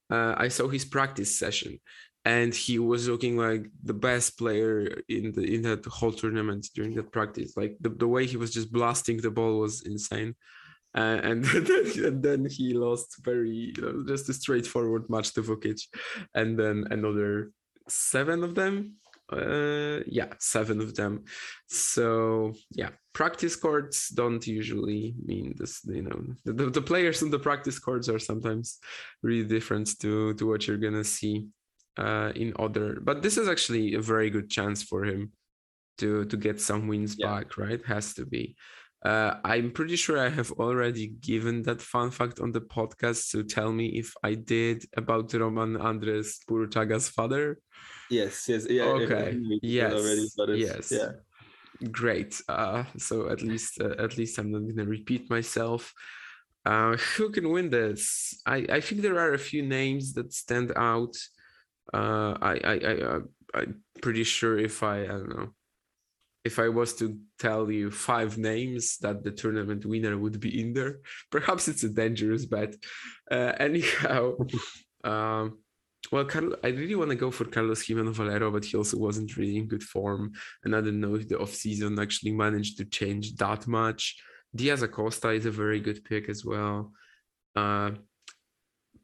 [0.09, 1.79] uh, I saw his practice session,
[2.23, 6.95] and he was looking like the best player in the in that whole tournament during
[6.95, 7.57] that practice.
[7.57, 10.35] Like the, the way he was just blasting the ball was insane.
[10.95, 15.81] Uh, and, then, and then he lost very uh, just a straightforward match to Vukic,
[16.33, 17.51] and then another
[17.89, 18.95] seven of them
[19.33, 21.23] uh yeah seven of them
[21.67, 27.39] so yeah practice courts don't usually mean this you know the, the, players on the
[27.39, 28.79] practice courts are sometimes
[29.23, 31.47] really different to to what you're gonna see
[31.97, 35.31] uh in other but this is actually a very good chance for him
[35.97, 37.27] to to get some wins Yeah.
[37.27, 38.55] back right has to be
[39.05, 43.27] uh, I'm pretty sure I have already given that fun fact on the podcast.
[43.29, 47.59] So tell me if I did about Roman Andres Burruchaga's father.
[48.09, 48.83] Yes, yes, yeah.
[48.83, 50.91] Okay, think we did yes, already, but yes.
[50.91, 51.11] yeah.
[51.91, 52.41] Great.
[52.47, 55.93] Uh, so at least uh, at least I'm not gonna repeat myself.
[56.65, 58.41] Uh, who can win this?
[58.45, 61.15] I, I think there are a few names that stand out.
[61.93, 63.19] Uh, I I I uh,
[63.53, 65.49] I'm pretty sure if I I don't know
[66.47, 70.73] if I was to tell you five names that the tournament winner would be in
[70.73, 70.93] there,
[71.35, 72.73] perhaps it's a dangerous bet.
[73.29, 74.21] Uh, anyhow,
[75.03, 75.59] um,
[76.11, 79.35] well, Carl, I really want to go for Carlos Gimeno Valero, but he also wasn't
[79.35, 80.31] really in good form.
[80.63, 84.17] And I don't know if the offseason actually managed to change that much.
[84.55, 86.93] Diaz Acosta is a very good pick as well.
[87.55, 87.91] Uh,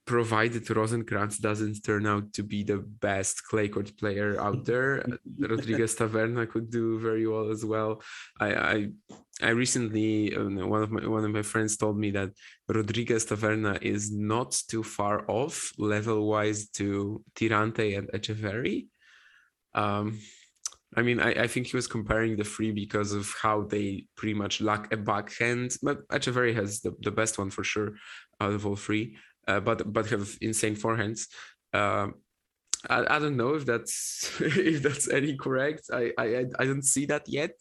[0.05, 5.03] provided Rosenkranz doesn't turn out to be the best clay court player out there,
[5.39, 8.01] Rodriguez Taverna could do very well as well.
[8.39, 8.89] I I,
[9.41, 12.31] I recently uh, one of my one of my friends told me that
[12.67, 18.87] Rodriguez Taverna is not too far off level wise to Tirante and Echeverry.
[19.75, 20.19] Um,
[20.95, 24.33] I mean, I, I think he was comparing the three because of how they pretty
[24.33, 27.93] much lack a backhand, but Echeverry has the, the best one for sure
[28.39, 31.27] out of all three, uh, but but have insane forehands.
[31.73, 32.15] Um,
[32.89, 35.89] I, I don't know if that's if that's any correct.
[35.91, 37.55] I, I I don't see that yet,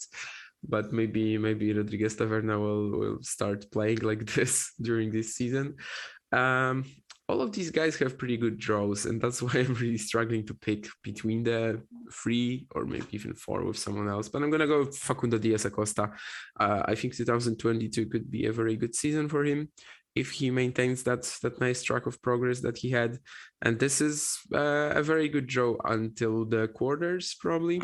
[0.62, 5.76] but maybe maybe Rodriguez Taverna will will start playing like this during this season.
[6.32, 6.84] Um,
[7.28, 10.54] all of these guys have pretty good draws, and that's why I'm really struggling to
[10.54, 14.28] pick between the three or maybe even four with someone else.
[14.28, 16.10] But I'm gonna go Facundo Diaz Acosta.
[16.58, 19.68] Uh, I think 2022 could be a very good season for him
[20.14, 23.18] if he maintains that that nice track of progress that he had.
[23.62, 27.80] And this is uh, a very good draw until the quarters probably.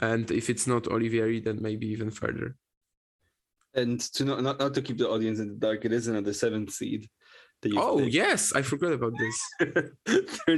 [0.00, 2.56] And if it's not Olivieri, then maybe even further.
[3.74, 6.32] And to not, not not to keep the audience in the dark, it is another
[6.32, 7.08] seventh seed.
[7.76, 9.38] Oh yes, I forgot about this.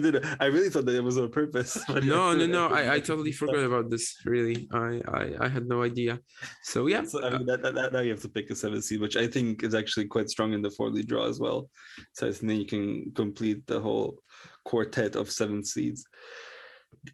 [0.40, 1.76] I really thought that it was on purpose.
[1.88, 5.82] no no no I, I totally forgot about this really I, I i had no
[5.82, 6.18] idea
[6.62, 8.84] so yeah So I mean, that, that, that now you have to pick a seventh
[8.84, 11.68] seed, which I think is actually quite strong in the four lead draw as well.
[12.12, 14.18] So I think then you can complete the whole
[14.64, 16.04] quartet of seven seeds.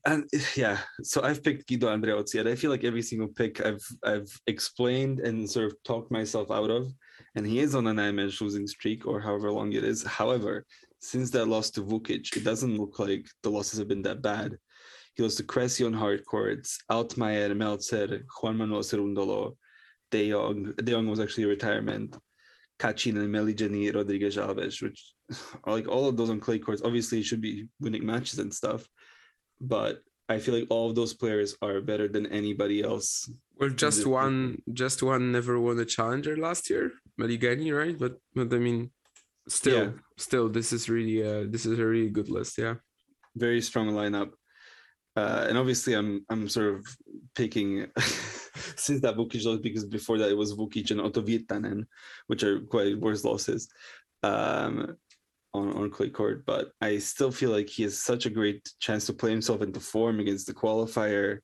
[0.06, 3.84] And yeah, so I've picked Guido Andreozzi, and I feel like every single pick I've
[4.04, 6.92] I've explained and sort of talked myself out of,
[7.40, 10.02] and he is on a nine-match losing streak or however long it is.
[10.02, 10.66] However,
[11.00, 14.58] since that loss to Vukic, it doesn't look like the losses have been that bad.
[15.14, 19.56] He lost to Cressy on hard courts, Altmaier, Melzer, Juan Manuel Cerundolo,
[20.10, 20.74] De Jong.
[20.76, 22.14] De Jong was actually a retirement.
[22.78, 25.14] Cachin and Meligeni Rodriguez Alves, which
[25.66, 26.82] like all of those on clay courts.
[26.84, 28.86] Obviously, should be winning matches and stuff,
[29.62, 30.00] but
[30.34, 33.08] I feel like all of those players are better than anybody else.
[33.58, 34.36] well just one
[34.82, 36.84] just one never won a challenger last year
[37.20, 38.80] Meligeni, right but but i mean
[39.48, 39.90] still Yeah.
[40.26, 42.76] still this is really uh this is a really good list yeah
[43.46, 44.30] Very strong lineup.
[45.20, 46.80] Uh, and obviously, I'm I'm sort of
[47.40, 47.68] picking
[48.84, 51.80] since that Vukic loss because before that it was Vukic and Otto Virtanen,
[52.30, 53.62] which are quite worse losses
[54.30, 54.74] um,
[55.54, 56.44] on on clay court.
[56.46, 59.80] But I still feel like he has such a great chance to play himself into
[59.80, 61.38] form against the qualifier,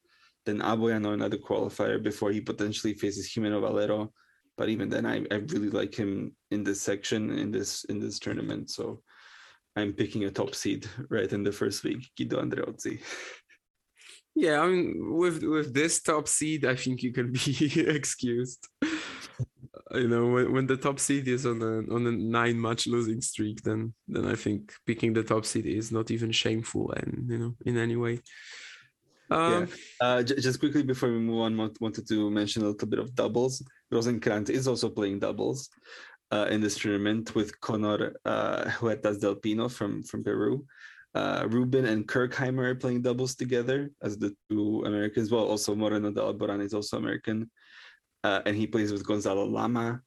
[0.45, 4.13] then Aboyano another qualifier before he potentially faces Gimeno Valero.
[4.57, 8.19] But even then, I, I really like him in this section in this in this
[8.19, 8.71] tournament.
[8.71, 9.03] So
[9.77, 13.01] I'm picking a top seed right in the first week, Guido Andreozzi.
[14.39, 18.69] Yeah, I mean, with with this top seed, I think you can be excused.
[19.95, 23.21] You know, when, when the top seed is on a on a nine match losing
[23.21, 27.39] streak, then then I think picking the top seed is not even shameful, and you
[27.39, 28.21] know, in any way.
[29.31, 29.69] Um,
[30.01, 30.07] yeah.
[30.07, 33.15] Uh, j- just quickly before we move on, wanted to mention a little bit of
[33.15, 33.63] doubles.
[33.93, 35.69] Rosenkranz is also playing doubles
[36.33, 40.65] uh, in this tournament with Conner uh, Huertas del Pino from from Peru.
[41.15, 45.31] Uh, Ruben and Kirchheimer are playing doubles together as the two Americans.
[45.31, 47.51] Well, also Moreno de Alboran is also American,
[48.27, 50.03] uh, and he plays with Gonzalo Lama.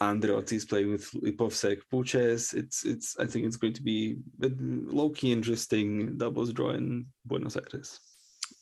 [0.00, 2.52] Andreozzi is playing with Lipovsek Puches.
[2.54, 3.16] It's it's.
[3.18, 4.50] I think it's going to be a
[4.98, 8.00] low key interesting doubles draw in Buenos Aires.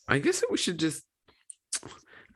[0.07, 1.03] I guess we should just.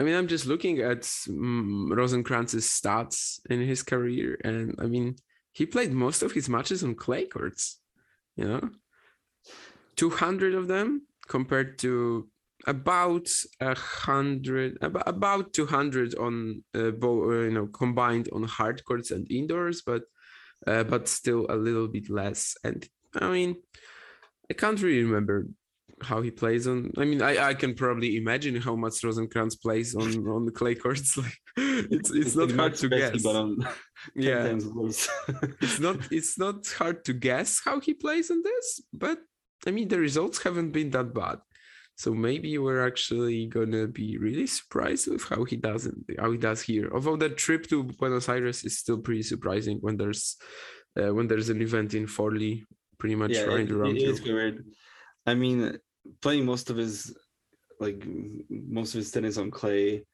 [0.01, 5.16] I mean, I'm just looking at um, Rosenkranz's stats in his career, and I mean,
[5.53, 7.79] he played most of his matches on clay courts.
[8.37, 8.70] You know,
[9.95, 12.29] 200 of them compared to
[12.66, 13.28] about
[13.60, 19.10] a hundred about, about 200 on uh, both uh, you know combined on hard courts
[19.10, 20.02] and indoors but
[20.66, 22.56] uh, but still a little bit less.
[22.64, 23.56] And i mean
[24.50, 25.46] i can't really remember
[26.02, 29.94] how he plays on i mean i i can probably imagine how much rosenkranz plays
[29.94, 33.24] on on the clay courts like it's it's not hard to guess.
[34.14, 34.58] Yeah.
[35.62, 39.18] it's not it's not hard to guess how he plays on this but
[39.66, 41.38] I mean, the results haven't been that bad.
[41.97, 45.88] So maybe we're actually gonna be really surprised with how he does
[46.18, 46.90] how he does here.
[46.92, 50.36] Although the trip to Buenos Aires is still pretty surprising when there's
[51.01, 52.64] uh, when there's an event in Forli,
[52.99, 53.97] pretty much yeah, right it, around.
[53.97, 54.64] It is weird.
[55.26, 55.78] I mean,
[56.20, 57.16] playing most of his
[57.80, 58.05] like
[58.51, 60.05] most of his tennis on clay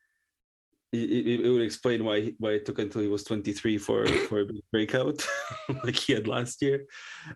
[0.93, 4.47] it, it, would explain why why it took until he was 23 for for a
[4.73, 5.25] breakout
[5.85, 6.87] like he had last year.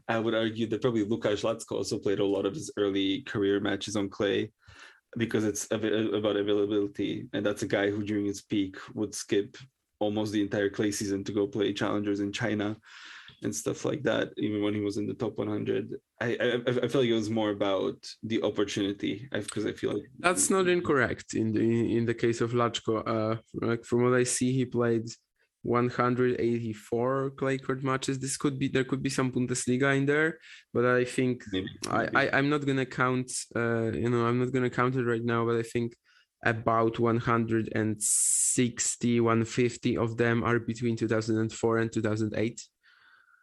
[0.09, 3.61] I would argue that probably Lukas Lacko also played a lot of his early career
[3.61, 4.51] matches on clay
[5.17, 9.57] because it's about availability, and that's a guy who during his peak would skip
[10.01, 12.77] almost the entire clay season to go play challengers in China
[13.45, 14.31] and stuff like that.
[14.37, 17.31] Even when he was in the top 100, I I, I feel like it was
[17.31, 22.07] more about the opportunity because I, I, feel like that's not incorrect in the in
[22.07, 23.03] the case of Lacko.
[23.07, 25.09] Uh, like from what I see, he played
[25.63, 28.19] 184 clay court matches.
[28.19, 30.39] This could be there could be some Bundesliga in there,
[30.73, 31.69] but I think maybe.
[31.89, 33.31] I, I I'm not gonna count.
[33.55, 35.95] Uh, you know, I'm not gonna count it right now, but I think
[36.45, 42.69] about 160 150 of them are between 2004 and 2008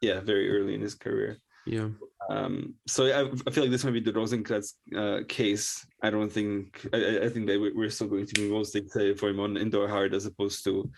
[0.01, 1.37] yeah, very early in his career.
[1.65, 1.89] Yeah.
[2.29, 5.85] Um, so I, I, feel like this might be the Rosenkranz uh, case.
[6.01, 9.29] I don't think I, I think that we're still going to be most excited for
[9.29, 10.89] him on indoor hard as opposed to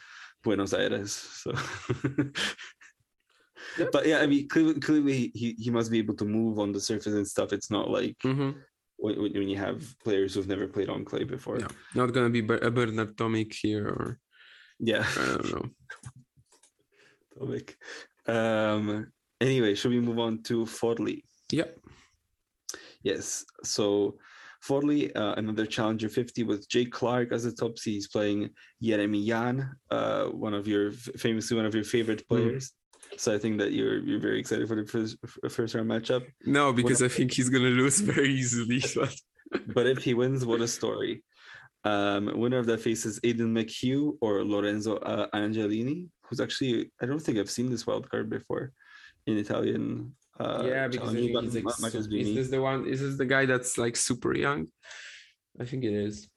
[0.44, 1.14] Buenos Aires.
[1.14, 1.54] So,
[3.78, 3.92] yep.
[3.92, 6.80] but yeah, I mean, clearly, clearly he he must be able to move on the
[6.80, 7.54] surface and stuff.
[7.54, 8.18] It's not like.
[8.24, 8.60] Mm-hmm.
[8.98, 11.68] When, when you have players who've never played on clay before, yeah.
[11.94, 14.20] not gonna be a Bernard Tomic here, or
[14.80, 15.66] yeah, I don't know.
[17.38, 17.76] Tomic.
[18.28, 19.12] Um,
[19.42, 21.24] anyway, should we move on to Forli?
[21.52, 21.78] Yep.
[23.04, 23.46] Yes.
[23.64, 24.18] So
[24.64, 27.96] Forli, uh, another challenger 50 with Jay Clarke as the top seed.
[27.96, 28.50] He's playing
[28.82, 32.36] Jeremy Jahn, uh, one of your famously one of your favorite hmm.
[32.36, 32.70] players.
[32.70, 33.20] Mm.
[33.20, 35.18] So I think that you're you're very excited for the first
[35.50, 36.26] first round matchup.
[36.46, 38.82] No, because what I think he's gonna lose very easily.
[38.96, 39.16] But
[39.68, 41.24] but if he wins, what a story!
[41.84, 47.20] Um, winner of that faces Aidan McHugh or Lorenzo uh, Angelini who's actually I don't
[47.20, 48.72] think I've seen this wild card before
[49.28, 50.16] in Italian.
[50.40, 52.88] Uh, yeah, because he's like, is this the one?
[52.88, 54.68] Is this the guy that's like super young?
[55.62, 56.28] I think it is.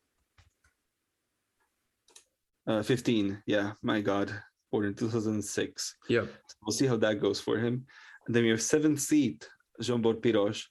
[2.67, 3.43] Uh, 15.
[3.47, 4.35] Yeah, my God,
[4.71, 5.95] born in 2006.
[6.11, 7.87] Yeah, so we'll see how that goes for him.
[8.27, 9.47] And then we have seventh seed
[9.81, 10.63] Zsombor Piros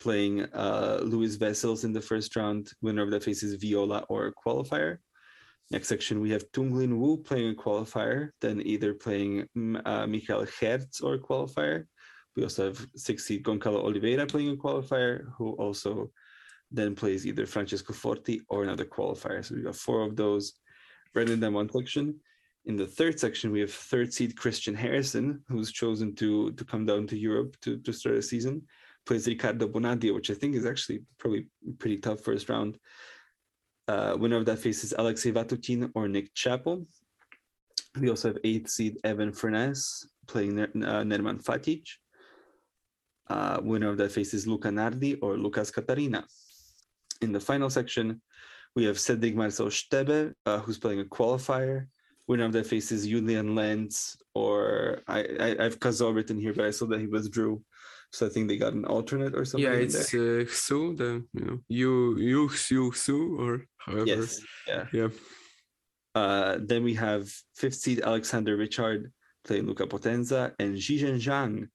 [0.00, 2.70] playing uh, Louis Wessels in the first round.
[2.80, 4.98] Winner of that faces Viola or qualifier.
[5.70, 9.46] Next section, we have Tung-Lin Wu playing a qualifier, then either playing
[9.84, 11.84] uh, Michael Hertz or qualifier.
[12.34, 16.10] We also have six seed Goncalo Oliveira playing a qualifier, who also
[16.72, 19.44] then plays either Francesco Forti or another qualifier.
[19.44, 20.54] So we've got four of those
[21.14, 22.18] right in that one section.
[22.66, 26.84] In the third section, we have third seed Christian Harrison, who's chosen to to come
[26.84, 28.62] down to Europe to, to start a season.
[29.06, 31.46] Plays Riccardo Bonadio, which I think is actually probably
[31.78, 32.78] pretty tough first round.
[33.90, 36.86] Uh, winner of that faces Alexei Vatutin or Nick Chappell.
[37.98, 41.82] We also have eighth seed Evan Furness playing uh, Nerman Fatic.
[43.28, 46.24] Uh, winner of that faces Luca Nardi or Lucas Catarina.
[47.20, 48.22] In the final section,
[48.76, 51.86] we have Cedrik Marcel Stebe, uh, who's playing a qualifier.
[52.28, 56.64] Winner of that faces Julian Lenz, or I, I, I have Kazor written here, but
[56.64, 57.60] I saw that he withdrew.
[58.12, 59.70] So I think they got an alternate or something.
[59.70, 64.06] yeah, it's uh, Xu, the you know you you Xu Xu or however.
[64.06, 64.86] yes, yeah.
[64.92, 65.08] Yeah.
[66.14, 69.12] Uh, then we have fifth seed Alexander Ritschard
[69.44, 71.68] playing Luca Potenza and Zhizhen Zhang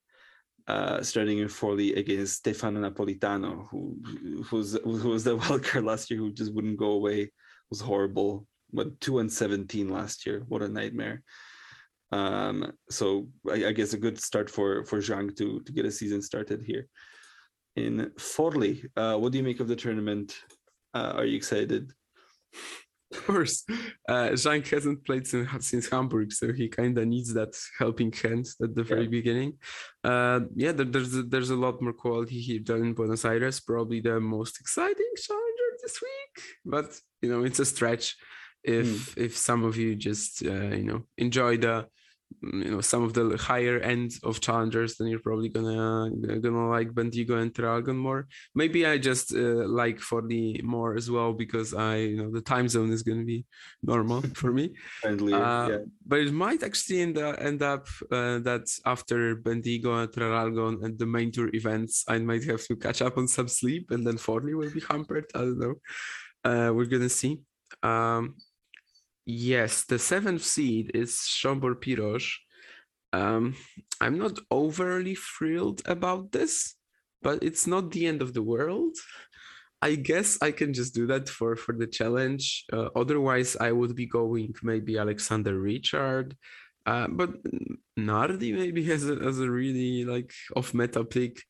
[0.68, 3.98] uh, starting in Forlì against Stefano Napolitano, who
[4.46, 7.32] who's who was the wild card last year, who just wouldn't go away.
[7.70, 8.48] was horrible.
[8.74, 10.44] But two and seventeen last year.
[10.48, 11.24] What a nightmare.
[12.12, 15.92] Um, so I, I guess a good start for for Zhang to to get a
[15.92, 16.88] season started here
[17.76, 18.86] in Forlì.
[18.96, 20.38] Uh, what do you make of the tournament?
[20.94, 21.92] Uh, are you excited?
[23.14, 23.64] Of course,
[24.10, 28.46] uh, Zhang hasn't played since, since Hamburg, so he kind of needs that helping hand
[28.62, 29.10] at the very Yeah.
[29.10, 29.54] beginning.
[30.04, 33.60] Uh, yeah, there, there's a, there's a lot more quality here than in Buenos Aires.
[33.60, 38.16] Probably the most exciting challenger this week, but you know it's a stretch.
[38.64, 41.88] If if some of you just uh, you know enjoy the mm,
[42.42, 46.94] you know some of the higher end of challengers, then you're probably gonna gonna like
[46.94, 51.98] Bendigo and Traralgon more maybe I just uh, like Forlì more as well because I
[51.98, 53.46] you know the time zone is to be
[53.84, 54.74] normal for me.
[55.02, 55.78] Friendlier, Uh, yeah.
[56.06, 60.98] But it might actually end, uh, end up uh, that after Bendigo and Traralgon and
[60.98, 64.18] the main tour events, I might have to catch up on some sleep and then
[64.18, 65.26] Forlì will be hampered.
[65.36, 65.76] I don't know.
[66.44, 67.42] Uh, we're gonna see.
[67.84, 68.36] Um,
[69.26, 72.26] yes, the seventh seed is Zsombor Piros.
[73.14, 73.56] Um,
[74.02, 76.76] I'm not overly thrilled about this,
[77.22, 78.96] but it's not the end of the world.
[79.82, 82.66] I guess I can just do that for for the challenge.
[82.74, 86.34] Uh, otherwise, I would be going maybe Alexander Ritschard,
[86.86, 87.32] uh, but
[87.96, 91.44] Nardi maybe has a a really like off meta pick.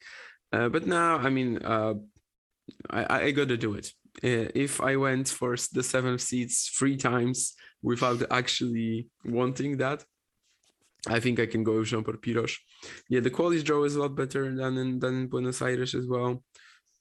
[0.52, 1.96] Uh, but now, I mean, uh,
[2.90, 3.92] I I gotta do it.
[4.24, 10.04] Uh, if I went for the seven seats three times without actually wanting that,
[11.08, 12.54] I think I can go with Zsombor Piros.
[13.10, 16.08] Yeah, the quality draw is a lot better than in than in Buenos Aires as
[16.08, 16.44] well.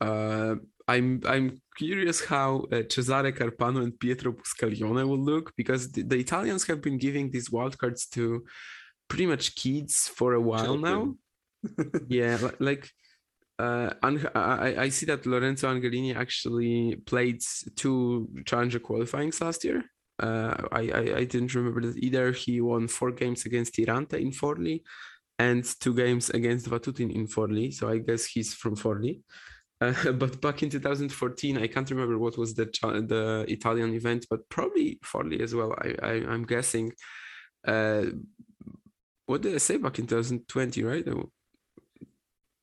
[0.01, 0.57] Uh,
[0.87, 6.17] I'm I'm curious how uh, Cesare Carpano and Pietro Buscaglione will look because the, the
[6.17, 8.45] Italians have been giving these wildcards to
[9.09, 11.15] pretty much kids for a while now.
[12.09, 12.91] yeah, like
[13.59, 17.41] uh, I, I- see that Lorenzo Angelini actually played
[17.77, 19.83] two challenger qualifyings last year.
[20.19, 22.33] Uh, I, I I didn't remember that either.
[22.33, 24.83] He won four games against Tirante in Forli,
[25.39, 27.73] and two games against Vatutin in Forli.
[27.73, 29.23] So I guess he's from Forli.
[29.81, 32.67] Uh, but back in 2014, I can't remember what was the
[33.07, 35.75] the Italian event, but probably Forli as well.
[35.83, 36.93] I, I I'm guessing.
[37.67, 38.05] Uh,
[39.27, 40.83] what did I say back in 2020?
[40.85, 41.05] Right?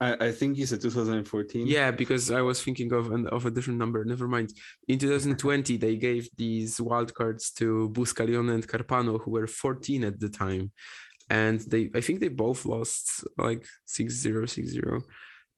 [0.02, 1.68] I, I think you said 2014.
[1.68, 4.04] Yeah, because I was thinking of an, of a different number.
[4.04, 4.52] Never mind.
[4.88, 10.30] In 2020, they gave these wildcards to Buscaglione and Carpano, who were 14 at the
[10.30, 10.72] time,
[11.30, 15.02] and they I think they both lost like 6-0, 6-0.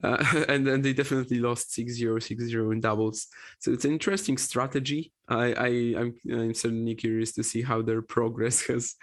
[0.03, 3.27] Uh, and then they definitely lost 6-0, 6-0 in doubles.
[3.59, 5.13] So it's an interesting strategy.
[5.29, 5.67] I, I
[5.99, 8.95] I'm I'm certainly curious to see how their progress has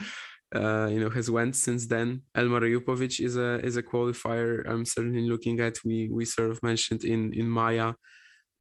[0.55, 2.23] uh, you know, has went since then.
[2.35, 4.69] Elmar Ejupovic is a is a qualifier.
[4.69, 5.77] I'm certainly looking at.
[5.85, 7.95] We we sort of mentioned in in Maia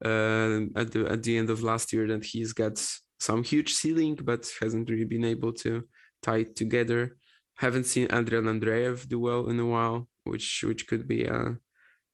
[0.06, 2.84] uh, at the at the end of last year that he's got
[3.20, 5.84] some huge ceiling, but hasn't really been able to
[6.22, 7.18] tie it together.
[7.58, 11.58] Haven't seen Adrian Andreev do well in a while, which which could be a,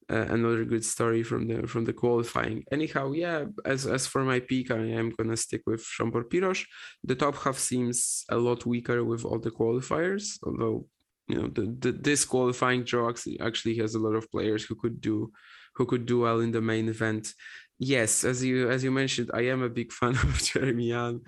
[0.09, 2.63] a another good story from the from the qualifying.
[2.71, 3.45] Anyhow, yeah.
[3.65, 6.65] As as for my pick, I am gonna stick with Zsombor Piros
[7.03, 10.87] the top half seems a lot weaker with all the qualifiers although
[11.27, 14.75] you know the, the this qualifying draw actually, actually has a lot of players who
[14.75, 15.31] could do
[15.75, 17.33] who could do well in the main event
[17.79, 21.21] yes as you as you mentioned i am a big fan of jeremy Jahn.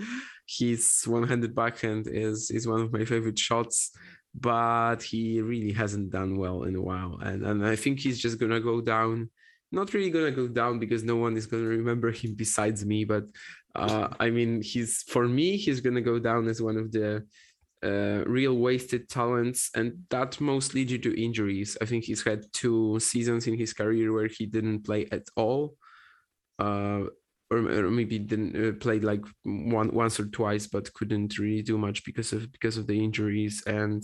[0.47, 3.91] his one-handed backhand is is one of my favorite shots
[4.39, 7.17] but he really hasn't done well in a while.
[7.21, 9.29] And and i think he's just gonna go down.
[9.71, 13.25] Not really gonna go down because no one is gonna remember him besides me but
[13.77, 17.23] uh, I mean, he's for me, he's gonna go down as one of the
[17.83, 21.77] uh, real wasted talents, and that mostly due to injuries.
[21.79, 25.75] I think he's had two seasons in his career where he didn't play at all,
[26.57, 27.03] uh,
[27.49, 31.77] or, or maybe didn't uh, play like one once or twice, but couldn't really do
[31.77, 33.63] much because of because of the injuries.
[33.65, 34.03] And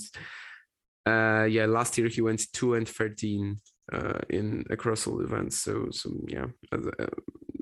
[1.06, 3.58] uh, yeah, last year he went two and thirteen
[3.92, 5.58] uh, in across all events.
[5.60, 7.06] So so yeah, uh,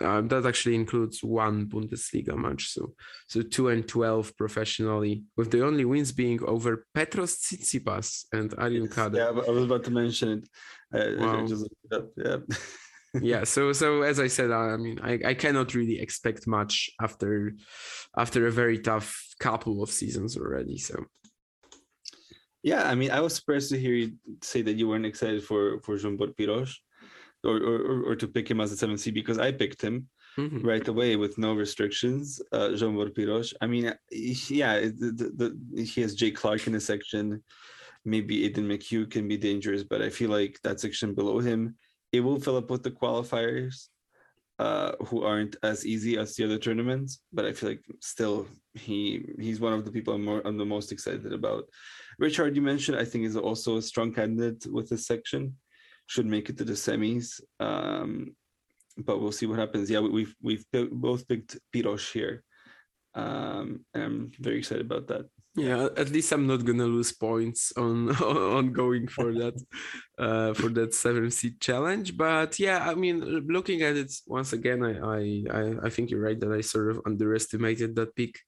[0.04, 2.68] uh, that actually includes one Bundesliga match.
[2.72, 2.94] So
[3.28, 8.88] so two and twelve professionally, with the only wins being over Petros Tsitsipas and Ariel
[8.88, 9.18] Kader.
[9.18, 10.50] Yeah, I was about to mention it.
[10.94, 11.48] I Wow.
[11.92, 12.10] up.
[12.18, 12.38] Yeah.
[13.20, 17.54] yeah so so as i said i mean I, I cannot really expect much after
[18.18, 21.06] after a very tough couple of seasons already so
[22.64, 25.80] Yeah, I mean, I was surprised to hear you say that you weren't excited for
[25.82, 26.76] for Jean Piros
[27.44, 30.08] or, or or to pick him as a seven C because I picked him
[30.38, 30.66] mm-hmm.
[30.66, 32.40] right away with no restrictions.
[32.52, 33.54] Uh, Jean Piros.
[33.62, 35.28] I mean, yeah, the, the,
[35.74, 37.44] the, he has Jay Clarke in his section.
[38.06, 41.76] Maybe Aidan McHugh can be dangerous, but I feel like that section below him,
[42.12, 43.88] it will fill up with the qualifiers.
[44.60, 48.46] Uh, who aren't as easy as the other tournaments, but I feel like still
[48.76, 51.64] he he's one of the people I'm more I'm the most excited about.
[52.22, 55.56] Ritschard, you mentioned, I think is also a strong candidate with this section.
[56.06, 58.36] Should make it to the semis, um,
[58.98, 59.90] but we'll see what happens.
[59.90, 62.44] Yeah, we've we've both picked Piros here,
[63.16, 65.26] um, and I'm very excited about that.
[65.56, 69.62] Yeah, at least I'm not gonna lose points on on going for that
[70.18, 72.16] uh, for that seven seed challenge.
[72.16, 76.40] But yeah, I mean, looking at it once again, I I I think you're right
[76.40, 78.40] that I sort of underestimated that pick.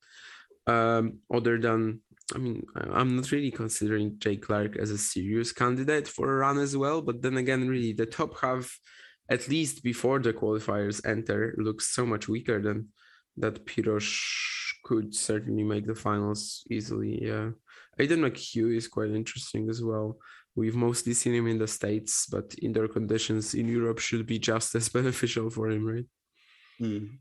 [0.66, 2.00] Um, other than,
[2.34, 6.58] I mean, I'm not really considering Jay Clarke as a serious candidate for a run
[6.58, 7.02] as well.
[7.02, 8.80] But then again, really, the top half,
[9.28, 12.94] at least before the qualifiers enter, looks so much weaker than
[13.36, 17.24] that Piros could certainly make the finals easily.
[17.24, 17.52] Yeah,
[18.00, 20.18] Aidan McHugh is quite interesting as well.
[20.56, 24.76] We've mostly seen him in the states, but indoor conditions in Europe should be just
[24.76, 26.06] as beneficial for him, right?
[26.82, 27.18] Mm.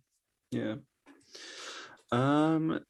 [0.50, 0.74] Yeah.
[2.10, 2.80] Um.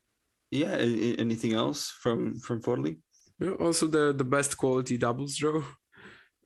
[0.50, 0.76] Yeah.
[0.76, 2.98] Anything else from from Forli?
[3.38, 5.62] Yeah, also the the best quality doubles draw.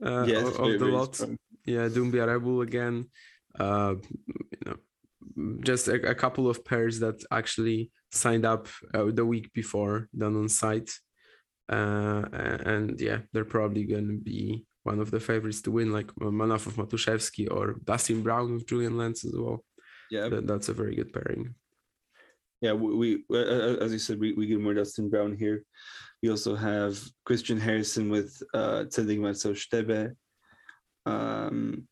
[0.03, 1.21] Uh, yes, of, of the lot.
[1.65, 3.07] Yeah, Doumbia Reboul again.
[3.59, 3.95] Uh,
[4.51, 4.77] you know,
[5.63, 10.37] just a, a, couple of pairs that actually signed up uh, the week before done
[10.37, 10.91] on site.
[11.69, 16.07] Uh, and yeah they're probably going to be one of the favorites to win like
[16.15, 19.65] manaf of matuszewski or dustin brown with julian lenz as well.
[20.09, 20.29] Yeah.
[20.29, 21.57] That, that's a very good pairing.
[22.61, 23.37] Yeah we, we
[23.81, 25.65] as you said we, we get more dustin brown here.
[26.23, 30.13] We also have christian harrison with uh Marcel Stebe.
[31.05, 31.89] Um,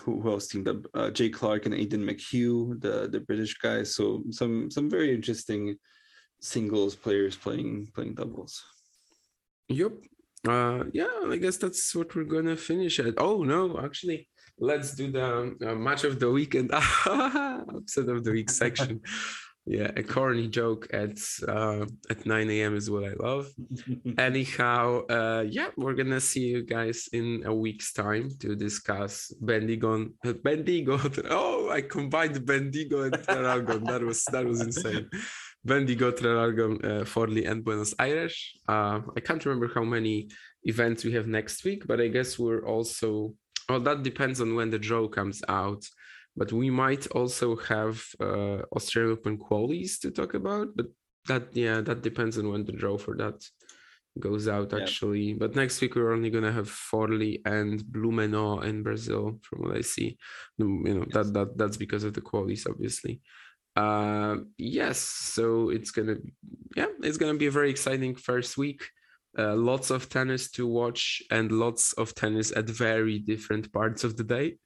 [0.00, 0.86] who, who else teamed up?
[0.94, 3.94] Uh, Jay Clarke and Aidan McHugh, the the British guys.
[3.94, 5.76] So some some very interesting
[6.40, 8.62] singles players playing playing doubles.
[9.68, 9.92] Yep.
[10.46, 13.14] Uh, yeah, I guess that's what we're gonna finish at.
[13.18, 14.28] Oh no, actually,
[14.58, 16.72] let's do the uh, match of the weekend,
[17.06, 19.00] upset of the week section.
[19.64, 23.46] yeah a corny joke at uh at 9 a.m is what i love.
[24.18, 30.08] Anyhow uh yeah we're gonna see you guys in a week's time to discuss bendigo
[30.42, 30.98] bendigo
[31.30, 33.86] oh i combined bendigo and traralgon.
[33.86, 35.08] That was that was insane.
[35.64, 38.36] Bendigo traralgon uh, forli and buenos aires.
[38.68, 40.28] Uh i can't remember how many
[40.64, 43.34] events we have next week but i guess we're also
[43.68, 45.84] well that depends on when the draw comes out
[46.36, 50.68] but we might also have uh, Australian Open qualies to talk about.
[50.74, 50.86] But
[51.28, 53.44] that yeah, that depends on when the draw for that
[54.18, 55.30] goes out actually.
[55.30, 55.36] Yeah.
[55.38, 59.82] But next week we're only gonna have Forli and Blumenau in Brazil, from what I
[59.82, 60.16] see.
[60.58, 61.14] You know yes.
[61.14, 63.20] that that that's because of the qualies, obviously.
[63.74, 66.16] Uh, yes, so it's gonna
[66.76, 68.82] yeah, it's gonna be a very exciting first week.
[69.38, 74.14] Uh, lots of tennis to watch and lots of tennis at very different parts of
[74.18, 74.58] the day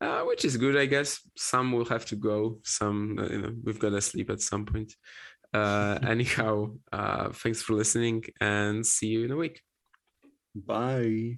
[0.00, 1.20] uh, which is good, I guess.
[1.36, 2.58] Some will have to go.
[2.64, 4.94] Some, uh, you know, we've got to sleep at some point.
[5.52, 9.60] Uh, anyhow, uh, thanks for listening and see you in a week.
[10.54, 11.36] Bye.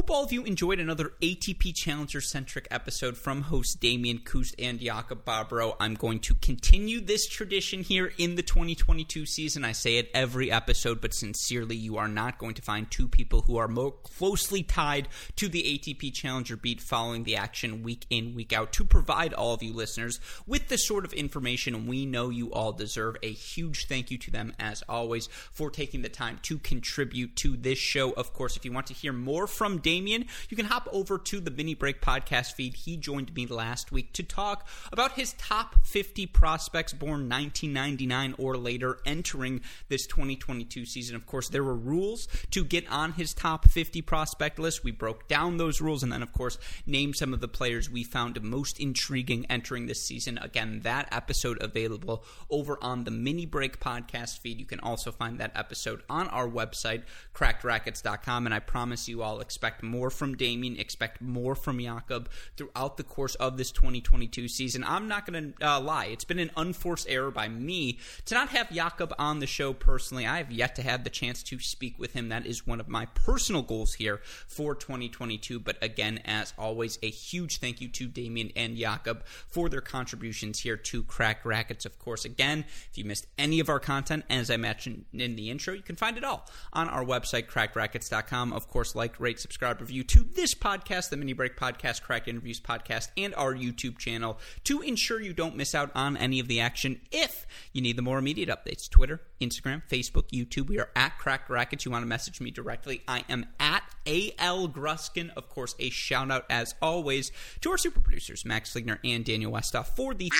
[0.00, 4.80] Hope all of you enjoyed another ATP Challenger centric episode from host Damian Kust and
[4.80, 5.76] Jakob Bobro.
[5.78, 9.62] I'm going to continue this tradition here in the 2022 season.
[9.62, 13.42] I say it every episode, but sincerely, you are not going to find two people
[13.42, 18.34] who are more closely tied to the ATP Challenger beat following the action week in,
[18.34, 22.30] week out to provide all of you listeners with the sort of information we know
[22.30, 23.18] you all deserve.
[23.22, 27.54] A huge thank you to them, as always, for taking the time to contribute to
[27.54, 28.12] this show.
[28.12, 31.40] Of course, if you want to hear more from Damian, you can hop over to
[31.40, 32.74] the Mini Break podcast feed.
[32.74, 38.56] He joined me last week to talk about his top 50 prospects born 1999 or
[38.56, 41.16] later entering this 2022 season.
[41.16, 44.84] Of course, there were rules to get on his top 50 prospect list.
[44.84, 48.04] We broke down those rules and then, of course, named some of the players we
[48.04, 50.38] found most intriguing entering this season.
[50.38, 54.58] Again, that episode available over on the Mini Break podcast feed.
[54.58, 57.02] You can also find that episode on our website,
[57.34, 58.46] crackedracquets.com.
[58.46, 62.96] And I promise you all expect expect more from Damian, expect more from Jakob throughout
[62.96, 64.82] the course of this 2022 season.
[64.82, 68.48] I'm not going to uh, lie, it's been an unforced error by me to not
[68.48, 70.26] have Jakob on the show personally.
[70.26, 72.30] I have yet to have the chance to speak with him.
[72.30, 75.60] That is one of my personal goals here for 2022.
[75.60, 80.58] But again, as always, a huge thank you to Damian and Jakob for their contributions
[80.58, 81.86] here to Cracked Racquets.
[81.86, 85.48] Of course, again, if you missed any of our content, as I mentioned in the
[85.48, 88.52] intro, you can find it all on our website, crackedracquets.com.
[88.52, 92.60] Of course, like, rate, subscribe, review to this podcast, the Mini Break Podcast, Crack Interviews
[92.60, 96.60] Podcast, and our YouTube channel to ensure you don't miss out on any of the
[96.60, 98.88] action if you need the more immediate updates.
[98.88, 100.68] Twitter, Instagram, Facebook, YouTube.
[100.68, 101.84] We are at Cracked Racquets.
[101.84, 103.02] You want to message me directly?
[103.06, 105.30] I am at AL Gruskin.
[105.36, 107.30] Of course, a shout out as always
[107.60, 110.32] to our super producers, Max Fligner and Daniel Westoff, for the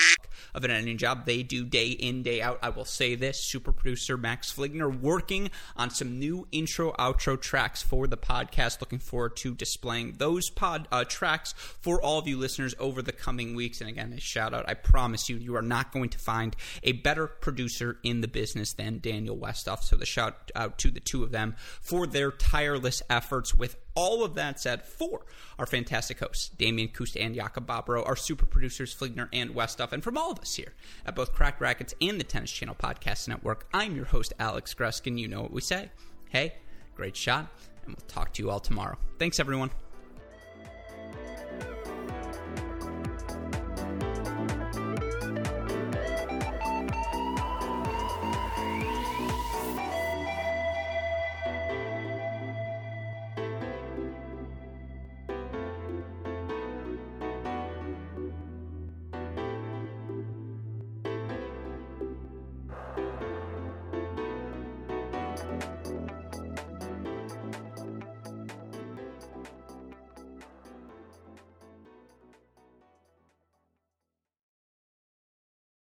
[0.54, 2.58] of an editing job they do day in, day out.
[2.62, 7.82] I will say this super producer Max Fligner working on some new intro, outro tracks
[7.82, 8.80] for the podcast.
[8.80, 13.12] Looking forward to displaying those pod uh, tracks for all of you listeners over the
[13.12, 13.80] coming weeks.
[13.80, 14.68] And again, a shout out.
[14.68, 16.54] I promise you, you are not going to find
[16.84, 19.82] a better producer in the business than Daniel Westoff.
[19.82, 24.24] So the shout out to the two of them for their tireless efforts with all
[24.24, 25.26] of that said, for
[25.58, 30.02] our fantastic hosts, Damian Kusta and Jakob Bobro, our super producers, Fligner and Westoff, and
[30.02, 33.66] from all of us here at both Cracked Racquets and the Tennis Channel Podcast Network,
[33.74, 35.18] I'm your host, Alex Gruskin.
[35.18, 35.90] You know what we say.
[36.28, 36.54] Hey,
[36.94, 37.48] great shot,
[37.84, 38.98] and we'll talk to you all tomorrow.
[39.18, 39.70] Thanks, everyone.